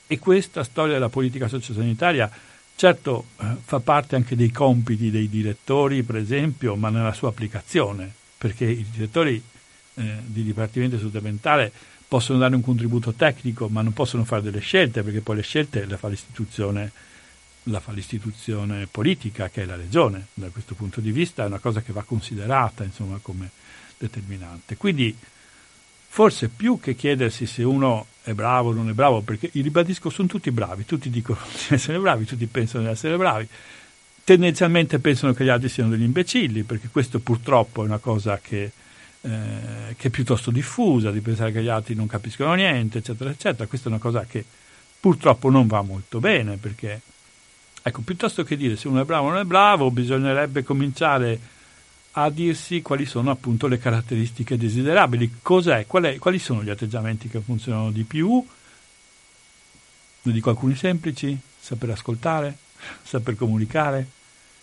[0.07, 2.31] E questa storia della politica sociosanitaria
[2.75, 8.11] certo eh, fa parte anche dei compiti dei direttori, per esempio, ma nella sua applicazione,
[8.37, 9.43] perché i direttori
[9.95, 11.71] eh, di dipartimento di salute mentale
[12.07, 15.85] possono dare un contributo tecnico, ma non possono fare delle scelte, perché poi le scelte
[15.85, 16.91] le fa l'istituzione
[17.69, 21.59] la fa l'istituzione politica che è la regione, da questo punto di vista è una
[21.59, 23.49] cosa che va considerata insomma, come
[23.97, 24.77] determinante.
[24.77, 25.15] Quindi
[26.11, 30.27] forse più che chiedersi se uno è bravo o non è bravo, perché ribadisco sono
[30.27, 33.47] tutti bravi, tutti dicono di essere bravi, tutti pensano di essere bravi,
[34.23, 38.71] tendenzialmente pensano che gli altri siano degli imbecilli, perché questo purtroppo è una cosa che,
[39.21, 43.67] eh, che è piuttosto diffusa, di pensare che gli altri non capiscono niente, eccetera, eccetera.
[43.67, 44.43] Questa è una cosa che
[44.99, 47.01] purtroppo non va molto bene, perché
[47.89, 51.39] Ecco, piuttosto che dire se uno è bravo o non è bravo, bisognerebbe cominciare
[52.11, 55.37] a dirsi quali sono appunto le caratteristiche desiderabili.
[55.41, 55.87] Cos'è?
[55.87, 58.45] Qual è, quali sono gli atteggiamenti che funzionano di più?
[60.21, 62.57] Ne dico alcuni semplici: saper ascoltare,
[63.01, 64.07] saper comunicare,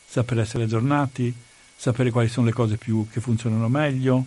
[0.07, 1.35] saper essere aggiornati,
[1.75, 4.25] sapere quali sono le cose più che funzionano meglio,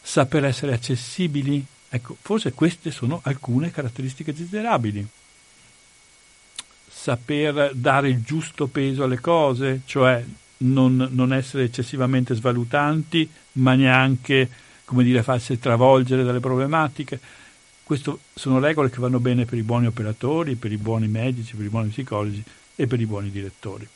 [0.00, 1.64] saper essere accessibili.
[1.88, 5.08] Ecco, forse queste sono alcune caratteristiche desiderabili
[7.06, 10.24] saper dare il giusto peso alle cose, cioè
[10.58, 14.48] non, non essere eccessivamente svalutanti, ma neanche,
[14.84, 17.20] come dire, farsi travolgere dalle problematiche.
[17.84, 21.66] Queste sono regole che vanno bene per i buoni operatori, per i buoni medici, per
[21.66, 22.42] i buoni psicologi
[22.74, 23.86] e per i buoni direttori.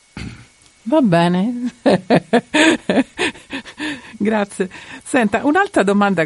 [0.83, 1.73] Va bene.
[4.17, 4.69] Grazie.
[5.03, 6.23] Senta, un'altra domanda,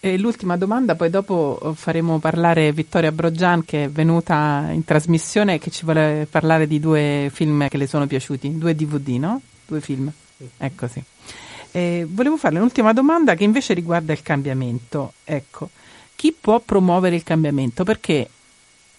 [0.00, 5.58] è l'ultima domanda, poi dopo faremo parlare Vittoria Brogian che è venuta in trasmissione e
[5.58, 9.40] che ci vuole parlare di due film che le sono piaciuti, due DVD, no?
[9.66, 10.10] Due film.
[10.56, 11.02] Ecco sì.
[11.72, 15.12] Eh, volevo farle un'ultima domanda che invece riguarda il cambiamento.
[15.24, 15.70] Ecco,
[16.14, 17.84] chi può promuovere il cambiamento?
[17.84, 18.28] Perché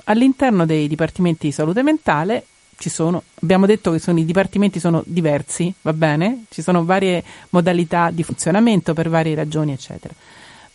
[0.06, 2.46] all'interno dei dipartimenti di salute mentale
[2.80, 6.46] ci sono, abbiamo detto che sono, i dipartimenti sono diversi, va bene?
[6.50, 10.14] Ci sono varie modalità di funzionamento per varie ragioni, eccetera.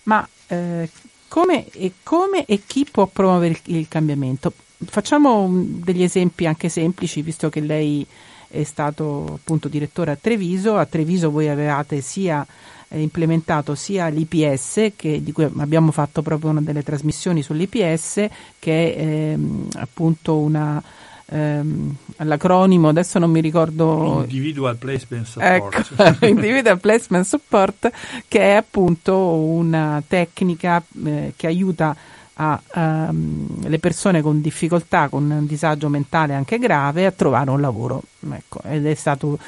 [0.02, 0.88] Ma eh,
[1.28, 4.52] come, e come e chi può promuovere il, il cambiamento?
[4.84, 8.06] Facciamo degli esempi anche semplici, visto che lei
[8.48, 10.76] è stato appunto direttore a Treviso.
[10.76, 12.46] A Treviso voi avevate sia
[12.88, 18.26] eh, implementato sia l'IPS, che, di cui abbiamo fatto proprio una delle trasmissioni sull'IPS,
[18.58, 20.82] che è ehm, appunto una
[21.26, 24.20] ehm, l'acronimo, adesso non mi ricordo.
[24.22, 25.94] Individual Placement Support.
[25.96, 27.90] Ecco, Individual Placement Support,
[28.28, 31.96] che è appunto una tecnica eh, che aiuta
[32.36, 37.60] a, um, le persone con difficoltà, con un disagio mentale anche grave, a trovare un
[37.60, 38.02] lavoro.
[38.30, 39.38] Ecco, ed è stato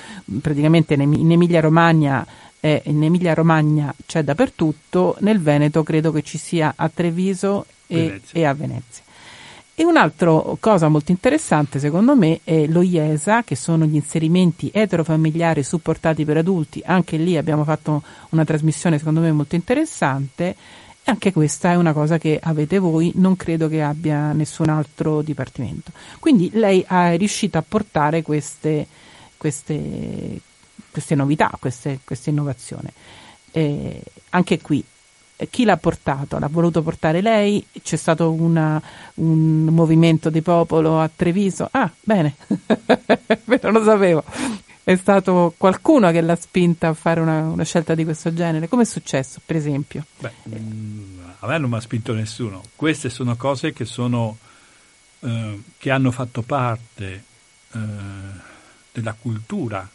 [0.41, 2.27] praticamente in Emilia Romagna
[2.67, 8.45] in Emilia Romagna c'è dappertutto, nel Veneto credo che ci sia a Treviso e, e
[8.45, 9.05] a Venezia.
[9.79, 15.63] E un'altra cosa molto interessante secondo me è lo IESA, che sono gli inserimenti eterofamiliari
[15.63, 16.81] supportati per adulti.
[16.83, 20.57] Anche lì abbiamo fatto una trasmissione secondo me molto interessante.
[21.05, 25.21] E anche questa è una cosa che avete voi, non credo che abbia nessun altro
[25.21, 25.93] dipartimento.
[26.21, 28.87] Quindi lei è riuscita a portare queste,
[29.37, 30.41] queste,
[30.91, 32.89] queste novità, queste, queste innovazioni.
[33.51, 34.83] E anche qui
[35.51, 36.39] chi l'ha portato?
[36.39, 37.65] L'ha voluto portare lei?
[37.83, 38.81] C'è stato una,
[39.15, 41.69] un movimento di popolo a Treviso?
[41.71, 42.37] Ah, bene,
[43.63, 44.25] non lo sapevo.
[44.83, 48.69] È stato qualcuno che l'ha spinta a fare una, una scelta di questo genere?
[48.69, 50.07] Come è successo, per esempio?
[50.19, 52.63] Beh, mm, a me non mi ha spinto nessuno.
[52.77, 54.39] Queste sono cose che, sono,
[55.21, 57.25] eh, che hanno fatto parte
[57.73, 57.79] eh,
[58.93, 59.89] della cultura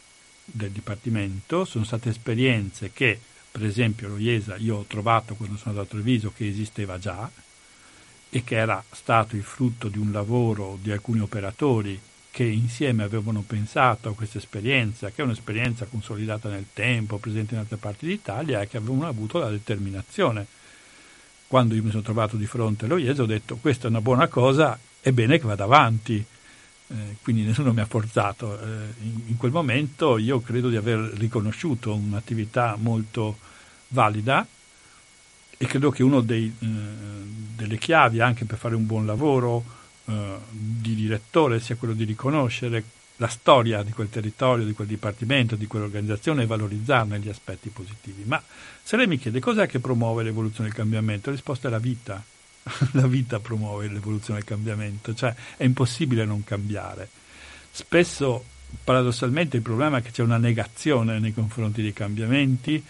[0.44, 3.18] del Dipartimento, sono state esperienze che
[3.52, 7.30] per esempio lo IESA io ho trovato quando sono andato a Treviso che esisteva già
[8.30, 12.00] e che era stato il frutto di un lavoro di alcuni operatori
[12.30, 17.60] che insieme avevano pensato a questa esperienza, che è un'esperienza consolidata nel tempo, presente in
[17.60, 20.46] altre parti d'Italia e che avevano avuto la determinazione.
[21.46, 24.28] Quando io mi sono trovato di fronte allo IESA ho detto questa è una buona
[24.28, 26.24] cosa, è bene che vada avanti.
[26.92, 28.60] Eh, quindi nessuno mi ha forzato.
[28.60, 28.66] Eh,
[29.02, 33.38] in, in, quel momento io credo di aver riconosciuto un'attività molto
[33.88, 34.46] valida
[35.56, 39.64] e credo che una eh, delle chiavi anche per fare un buon lavoro
[40.06, 42.84] eh, di direttore sia quello di riconoscere
[43.16, 48.24] la storia di quel territorio, di quel dipartimento, di quell'organizzazione e valorizzarne gli aspetti positivi.
[48.24, 48.42] Ma
[48.82, 51.78] se lei mi chiede cos'è che promuove l'evoluzione e il cambiamento, la risposta è la
[51.78, 52.22] vita.
[52.92, 57.08] la vita promuove l'evoluzione e il cambiamento, cioè è impossibile non cambiare.
[57.70, 58.44] Spesso,
[58.84, 62.84] paradossalmente, il problema è che c'è una negazione nei confronti dei cambiamenti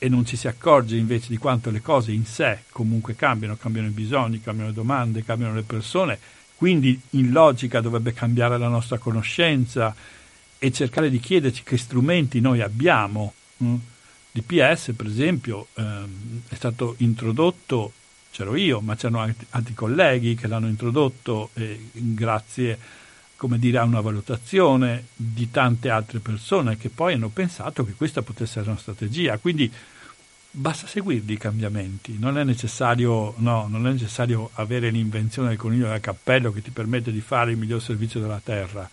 [0.00, 3.88] e non ci si accorge invece di quanto le cose in sé comunque cambiano, cambiano
[3.88, 6.18] i bisogni, cambiano le domande, cambiano le persone
[6.58, 9.94] quindi in logica dovrebbe cambiare la nostra conoscenza
[10.58, 13.32] e cercare di chiederci che strumenti noi abbiamo.
[13.62, 13.76] Mm?
[14.32, 17.92] L'IPS, per esempio, ehm, è stato introdotto,
[18.30, 22.78] c'ero io, ma c'erano altri colleghi che l'hanno introdotto eh, grazie
[23.38, 28.20] come dire, a una valutazione di tante altre persone che poi hanno pensato che questa
[28.20, 29.38] potesse essere una strategia.
[29.38, 29.72] Quindi
[30.50, 35.88] basta seguirli i cambiamenti, non è, necessario, no, non è necessario avere l'invenzione del coniglio
[35.88, 38.90] del cappello che ti permette di fare il miglior servizio della terra,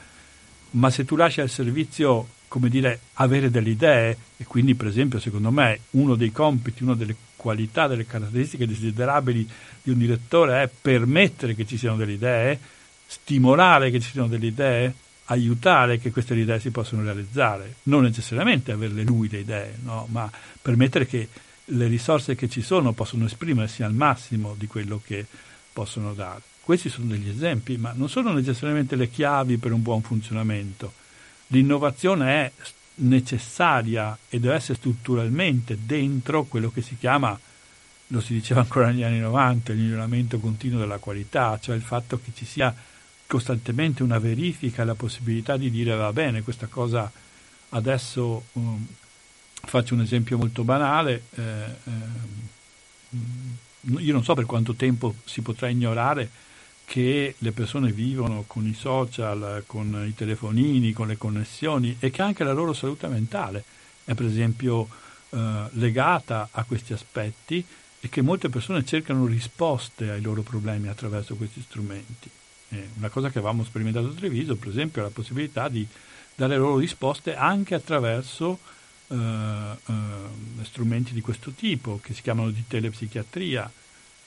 [0.72, 5.20] ma se tu lasci al servizio, come dire, avere delle idee, e quindi per esempio
[5.20, 7.16] secondo me uno dei compiti, una delle
[7.46, 9.48] qualità, delle caratteristiche desiderabili
[9.84, 12.60] di un direttore è permettere che ci siano delle idee,
[13.06, 14.96] stimolare che ci siano delle idee,
[15.26, 20.08] aiutare che queste idee si possano realizzare, non necessariamente averle lui le idee, no?
[20.10, 20.28] ma
[20.60, 21.30] permettere che
[21.66, 25.28] le risorse che ci sono possono esprimersi al massimo di quello che
[25.72, 26.42] possono dare.
[26.62, 30.94] Questi sono degli esempi, ma non sono necessariamente le chiavi per un buon funzionamento.
[31.50, 32.52] L'innovazione è
[32.96, 37.38] necessaria e deve essere strutturalmente dentro quello che si chiama,
[38.08, 42.20] lo si diceva ancora negli anni 90, il miglioramento continuo della qualità, cioè il fatto
[42.24, 42.74] che ci sia
[43.28, 47.12] costantemente una verifica e la possibilità di dire va bene, questa cosa
[47.70, 48.86] adesso um,
[49.54, 51.42] faccio un esempio molto banale, eh,
[51.84, 53.18] eh,
[54.00, 56.30] io non so per quanto tempo si potrà ignorare
[56.86, 62.22] che le persone vivono con i social, con i telefonini, con le connessioni e che
[62.22, 63.64] anche la loro salute mentale
[64.06, 64.88] è per esempio
[65.32, 67.66] eh, legata a questi aspetti
[68.00, 72.30] e che molte persone cercano risposte ai loro problemi attraverso questi strumenti.
[72.70, 75.86] Eh, una cosa che avevamo sperimentato a Treviso, per esempio, è la possibilità di
[76.36, 78.60] dare loro risposte anche attraverso
[79.08, 83.72] eh, eh, strumenti di questo tipo, che si chiamano di telepsichiatria.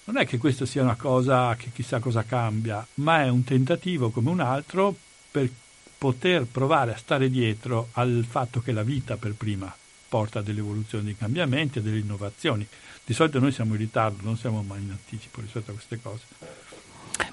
[0.09, 4.09] Non è che questa sia una cosa che chissà cosa cambia, ma è un tentativo
[4.09, 4.95] come un altro
[5.31, 5.51] per
[5.99, 9.71] poter provare a stare dietro al fatto che la vita per prima
[10.09, 12.67] porta a delle evoluzioni, dei cambiamenti, a delle innovazioni.
[13.05, 16.23] Di solito noi siamo in ritardo, non siamo mai in anticipo rispetto a queste cose.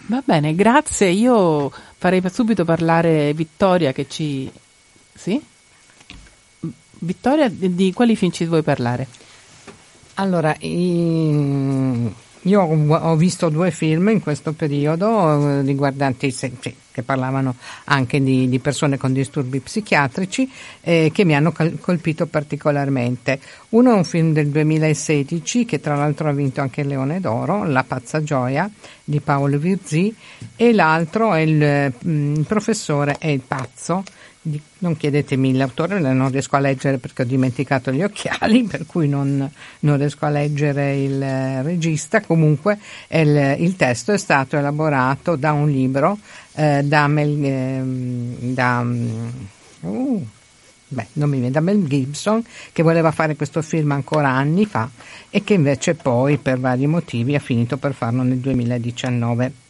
[0.07, 1.07] Va bene, grazie.
[1.11, 4.51] Io farei subito parlare Vittoria che ci...
[5.13, 5.41] Sì?
[6.99, 9.07] Vittoria, di quali film ci vuoi parlare?
[10.15, 10.53] Allora,
[12.45, 16.33] io ho visto due film in questo periodo eh, riguardanti,
[16.91, 17.55] che parlavano
[17.85, 20.49] anche di, di persone con disturbi psichiatrici
[20.81, 23.39] eh, che mi hanno colpito particolarmente.
[23.69, 27.63] Uno è un film del 2016 che tra l'altro ha vinto anche il Leone d'Oro,
[27.63, 28.69] La pazza gioia
[29.03, 30.15] di Paolo Virzì
[30.55, 34.03] e l'altro è il, mm, il professore è il pazzo
[34.79, 39.49] non chiedetemi l'autore, non riesco a leggere perché ho dimenticato gli occhiali, per cui non,
[39.79, 42.21] non riesco a leggere il regista.
[42.21, 42.77] Comunque
[43.09, 46.19] il, il, testo è stato elaborato da un libro
[46.53, 47.81] eh, da, Mel, eh,
[48.53, 48.85] da,
[49.81, 50.27] uh,
[50.87, 54.89] beh, viene, da Mel Gibson che voleva fare questo film ancora anni fa
[55.29, 59.63] e che invece poi per vari motivi ha finito per farlo nel 2019.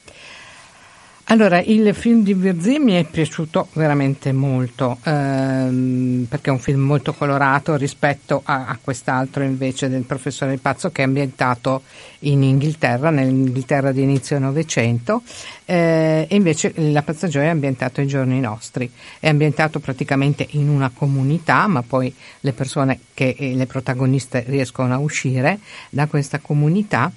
[1.30, 6.82] Allora, il film di Virzì mi è piaciuto veramente molto, ehm, perché è un film
[6.82, 11.82] molto colorato rispetto a, a, quest'altro invece del professore Pazzo che è ambientato
[12.20, 15.24] in Inghilterra, nell'Inghilterra di inizio Novecento,
[15.66, 18.88] eh, e invece La Pazza Gioia è ambientato ai giorni nostri,
[19.20, 25.00] è ambientato praticamente in una comunità, ma poi le persone che le protagoniste riescono a
[25.00, 25.58] uscire
[25.90, 27.12] da questa comunità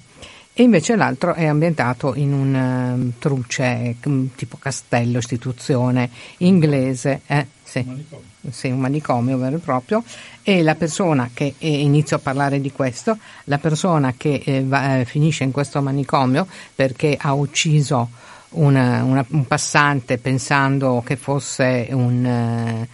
[0.59, 3.95] e invece l'altro è ambientato in un um, truce
[4.35, 6.09] tipo castello, istituzione
[6.39, 8.03] inglese, eh, sì, un
[8.49, 10.03] sì, un manicomio vero e proprio,
[10.43, 14.99] e la persona che, eh, inizio a parlare di questo, la persona che eh, va,
[14.99, 16.45] eh, finisce in questo manicomio
[16.75, 18.09] perché ha ucciso
[18.49, 22.87] una, una, un passante pensando che fosse un, uh,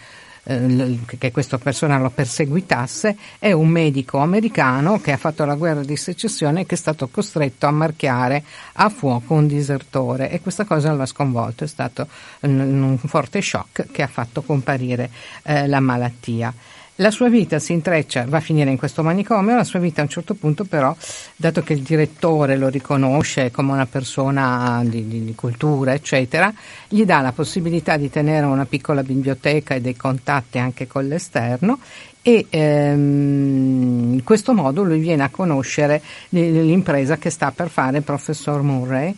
[0.48, 5.82] eh, che questa persona lo perseguitasse, è un medico americano che ha fatto la guerra
[5.82, 8.44] di secessione e che è stato costretto a marchiare
[8.74, 12.06] a fuoco un disertore e questa cosa lo ha sconvolto, è stato
[12.40, 15.10] un, un forte shock che ha fatto comparire
[15.42, 16.54] eh, la malattia.
[16.96, 20.04] La sua vita si intreccia, va a finire in questo manicomio, la sua vita a
[20.04, 20.96] un certo punto però,
[21.36, 26.50] dato che il direttore lo riconosce come una persona di, di, di cultura, eccetera,
[26.88, 31.80] gli dà la possibilità di tenere una piccola biblioteca e dei contatti anche con l'esterno
[32.22, 36.00] e ehm, in questo modo lui viene a conoscere
[36.30, 39.14] l'impresa che sta per fare il professor Murray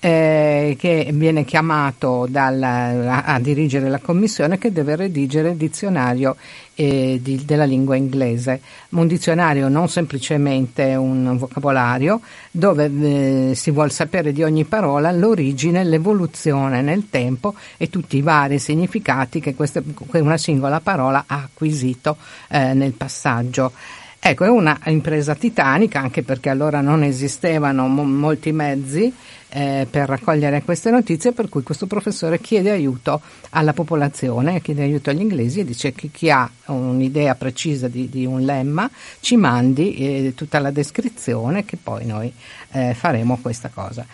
[0.00, 6.36] eh, che viene chiamato dal, a, a, dirigere la commissione che deve redigere il dizionario
[6.74, 8.60] eh, di, della lingua inglese.
[8.90, 12.20] Un dizionario non semplicemente un vocabolario
[12.50, 12.90] dove
[13.50, 18.58] eh, si vuole sapere di ogni parola l'origine, l'evoluzione nel tempo e tutti i vari
[18.58, 22.16] significati che, queste, che una singola parola ha acquisito
[22.48, 23.72] eh, nel passaggio.
[24.28, 29.14] Ecco, è una impresa titanica anche perché allora non esistevano mo- molti mezzi
[29.50, 33.20] eh, per raccogliere queste notizie, per cui questo professore chiede aiuto
[33.50, 38.26] alla popolazione, chiede aiuto agli inglesi e dice che chi ha un'idea precisa di, di
[38.26, 38.90] un lemma
[39.20, 42.32] ci mandi eh, tutta la descrizione che poi noi
[42.72, 44.04] eh, faremo questa cosa.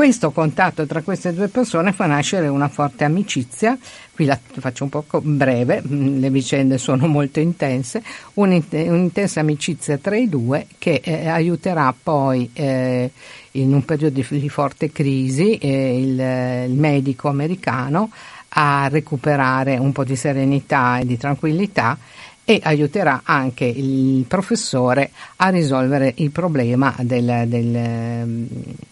[0.00, 3.76] Questo contatto tra queste due persone fa nascere una forte amicizia,
[4.14, 8.02] qui la faccio un po' breve, mm, le vicende sono molto intense,
[8.32, 13.10] un'intensa amicizia tra i due che eh, aiuterà poi eh,
[13.50, 18.10] in un periodo di, forte crisi eh, il, il medico americano
[18.48, 21.98] a recuperare un po' di serenità e di tranquillità
[22.42, 28.88] e aiuterà anche il professore a risolvere il problema del, del, eh,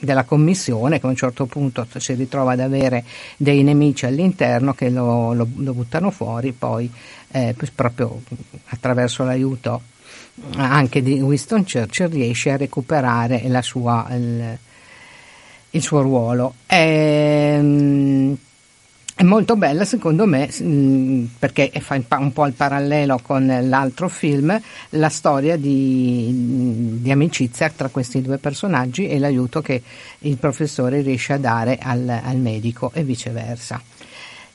[0.00, 3.04] della commissione che a un certo punto si ritrova ad avere
[3.36, 6.90] dei nemici all'interno che lo, lo, lo buttano fuori poi
[7.30, 8.20] eh, proprio
[8.66, 9.82] attraverso l'aiuto
[10.56, 14.58] anche di Winston Churchill riesce a recuperare sua, il,
[15.70, 16.54] il, suo ruolo.
[16.66, 18.36] Ehm,
[19.14, 20.48] è molto bella secondo me
[21.38, 24.58] perché fa un po' il parallelo con l'altro film,
[24.90, 29.82] la storia di, di, amicizia tra questi due personaggi e l'aiuto che
[30.20, 33.80] il professore riesce a dare al, al medico e viceversa.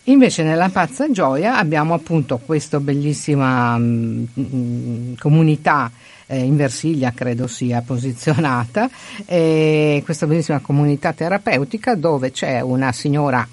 [0.05, 5.91] Invece nella pazza gioia abbiamo appunto questa bellissima mh, comunità
[6.27, 8.89] eh, in Versilia credo sia posizionata,
[9.25, 13.45] eh, questa bellissima comunità terapeutica dove c'è una signora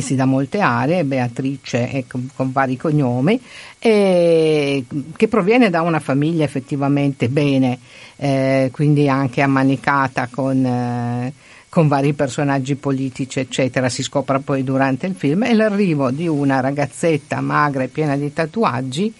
[0.00, 3.40] che si dà molte aree, Beatrice con, con, vari cognomi,
[3.78, 4.84] e,
[5.16, 7.78] che proviene da una famiglia effettivamente bene,
[8.16, 11.32] eh, quindi anche ammanicata con, eh,
[11.68, 16.60] con vari personaggi politici, eccetera, si scopre poi durante il film, e l'arrivo di una
[16.60, 19.14] ragazzetta magra e piena di tatuaggi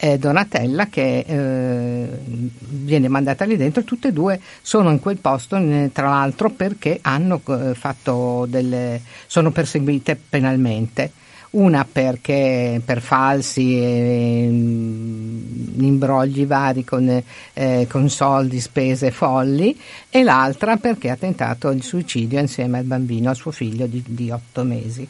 [0.00, 5.60] eh, Donatella che eh, viene mandata lì dentro, tutte e due sono in quel posto
[5.92, 11.12] tra l'altro perché hanno eh, fatto delle, sono perseguite penalmente.
[11.50, 17.22] Una perché per falsi e mm, imbrogli vari con,
[17.54, 19.74] eh, con, soldi, spese folli,
[20.10, 24.30] e l'altra perché ha tentato il suicidio insieme al bambino, al suo figlio di, di
[24.30, 25.08] otto mesi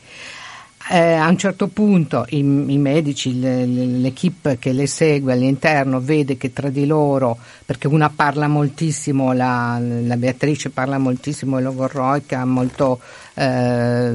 [0.90, 6.36] eh, a un certo punto i, i medici, le, l'equipe che le segue all'interno vede
[6.36, 12.44] che tra di loro, perché una parla moltissimo, la, la Beatrice parla moltissimo, è logorroica,
[12.44, 13.00] molto,
[13.34, 14.12] eh,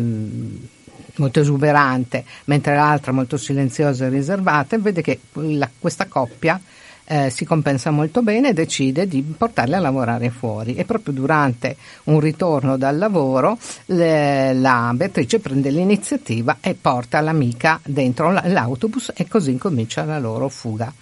[1.15, 6.59] molto esuberante, mentre l'altra molto silenziosa e riservata, e vede che la, questa coppia
[7.05, 11.75] eh, si compensa molto bene e decide di portarle a lavorare fuori e proprio durante
[12.05, 13.57] un ritorno dal lavoro
[13.87, 20.49] le, la Beatrice prende l'iniziativa e porta l'amica dentro l'autobus e così comincia la loro
[20.49, 20.93] fuga.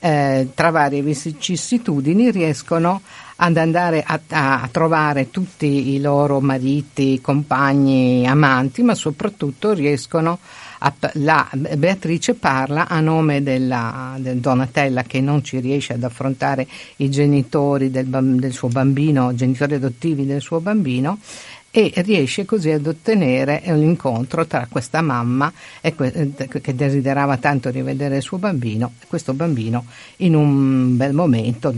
[0.00, 3.02] Eh, tra varie vicissitudini riescono
[3.40, 10.38] ad andare a, a, trovare tutti i loro mariti, compagni, amanti, ma soprattutto riescono a
[11.14, 17.10] la Beatrice parla a nome della del Donatella che non ci riesce ad affrontare i
[17.10, 21.18] genitori del, del suo bambino, genitori adottivi del suo bambino
[21.70, 25.52] e riesce così ad ottenere un incontro tra questa mamma
[25.94, 26.32] que-
[26.62, 29.84] che desiderava tanto rivedere il suo bambino e questo bambino
[30.18, 31.74] in un bel momento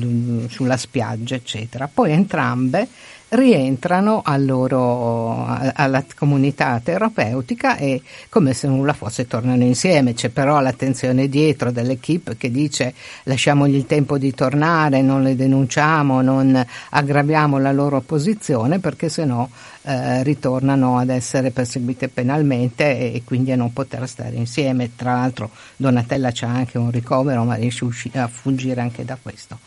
[0.48, 1.90] sulla spiaggia eccetera.
[1.92, 2.88] Poi entrambe
[3.30, 10.14] rientrano al loro, alla comunità terapeutica e come se nulla fosse tornano insieme.
[10.14, 12.94] C'è però l'attenzione dietro dell'equipe che dice
[13.24, 19.48] lasciamogli il tempo di tornare, non le denunciamo, non aggraviamo la loro posizione perché sennò
[19.82, 24.94] eh, ritornano ad essere perseguite penalmente e, e, quindi a non poter stare insieme.
[24.96, 29.58] Tra l'altro Donatella c'ha anche un ricovero ma riesce a fuggire anche da questo.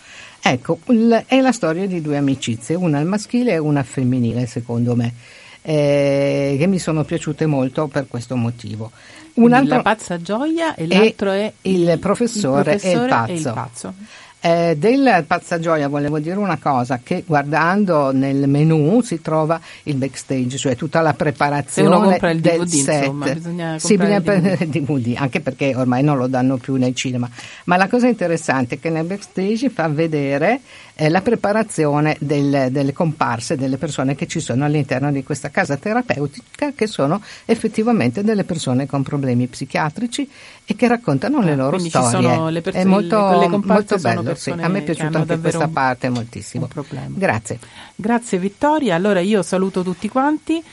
[0.46, 0.80] Ecco,
[1.26, 5.14] è la storia di due amicizie, una al maschile e una al femminile secondo me,
[5.62, 8.92] eh, che mi sono piaciute molto per questo motivo.
[9.36, 13.32] Un altro, la pazza gioia e l'altro è il professore, il professore e il pazzo.
[13.32, 13.94] E il pazzo.
[14.46, 20.58] Eh, del Pazzagioia volevo dire una cosa, che guardando nel menu si trova il backstage,
[20.58, 23.04] cioè tutta la preparazione del DVD, set.
[23.04, 26.94] Insomma, bisogna sì, bisogna prendere il DVD, anche perché ormai non lo danno più nel
[26.94, 27.30] cinema.
[27.64, 30.60] Ma la cosa interessante è che nel backstage fa vedere
[30.96, 35.78] eh, la preparazione del, delle comparse delle persone che ci sono all'interno di questa casa
[35.78, 40.30] terapeutica, che sono effettivamente delle persone con problemi psichiatrici
[40.66, 42.52] e che raccontano ah, le loro storie.
[42.52, 44.52] Le pers- è molto, le, molto bello, sì.
[44.52, 46.68] a me è piaciuta anche questa un, parte moltissimo.
[47.08, 47.60] Grazie.
[47.96, 50.64] Grazie Vittoria, allora io saluto tutti quanti.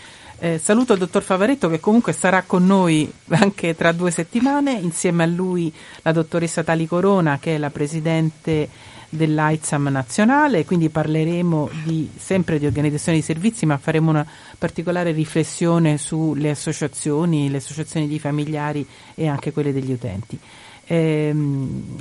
[0.42, 5.24] Eh, saluto il dottor Favaretto che comunque sarà con noi anche tra due settimane, insieme
[5.24, 5.70] a lui
[6.00, 8.66] la dottoressa Tali Corona che è la presidente
[9.10, 14.26] dell'AITSAM nazionale, quindi parleremo di, sempre di organizzazione di servizi, ma faremo una
[14.56, 20.38] particolare riflessione sulle associazioni, le associazioni di familiari e anche quelle degli utenti.
[20.86, 21.32] Eh,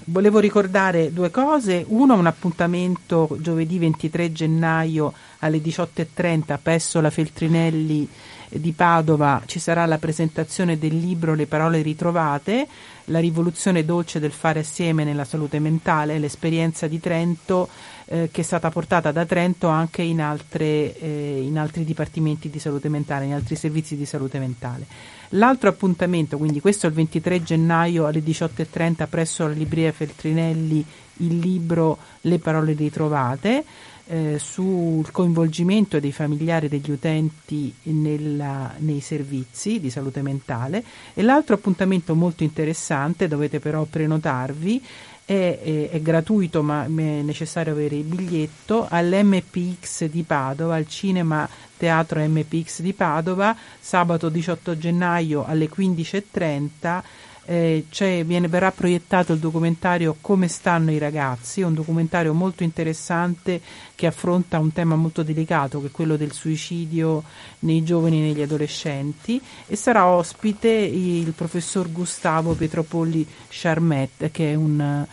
[0.06, 8.10] volevo ricordare due cose, uno un appuntamento giovedì 23 gennaio alle 18.30 presso la Feltrinelli
[8.50, 12.68] di Padova ci sarà la presentazione del libro Le parole ritrovate,
[13.06, 17.70] la rivoluzione dolce del fare assieme nella salute mentale, l'esperienza di Trento
[18.12, 22.58] eh, che è stata portata da Trento anche in, altre, eh, in altri dipartimenti di
[22.58, 24.88] salute mentale, in altri servizi di salute mentale.
[25.34, 30.84] L'altro appuntamento, quindi questo è il 23 gennaio alle 18.30 presso la libreria Feltrinelli,
[31.18, 33.64] il libro Le parole ritrovate
[34.10, 40.84] eh, sul coinvolgimento dei familiari degli utenti nella, nei servizi di salute mentale.
[41.14, 44.84] E l'altro appuntamento molto interessante, dovete però prenotarvi,
[45.26, 51.48] è, è, è, gratuito ma è necessario avere il biglietto all'MPX di Padova, al cinema
[51.78, 57.02] teatro MPX di Padova, sabato 18 gennaio alle 15.30
[57.50, 63.60] eh, viene, verrà proiettato il documentario Come stanno i ragazzi, un documentario molto interessante
[63.96, 67.24] che affronta un tema molto delicato che è quello del suicidio
[67.60, 74.56] nei giovani e negli adolescenti e sarà ospite il professor Gustavo Pietropolli Charmet che è
[74.56, 75.08] un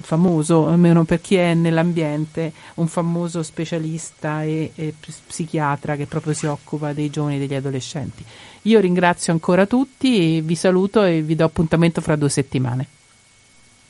[0.00, 6.46] famoso, almeno per chi è nell'ambiente, un famoso specialista e, e psichiatra che proprio si
[6.46, 8.24] occupa dei giovani e degli adolescenti.
[8.62, 12.86] Io ringrazio ancora tutti, vi saluto e vi do appuntamento fra due settimane.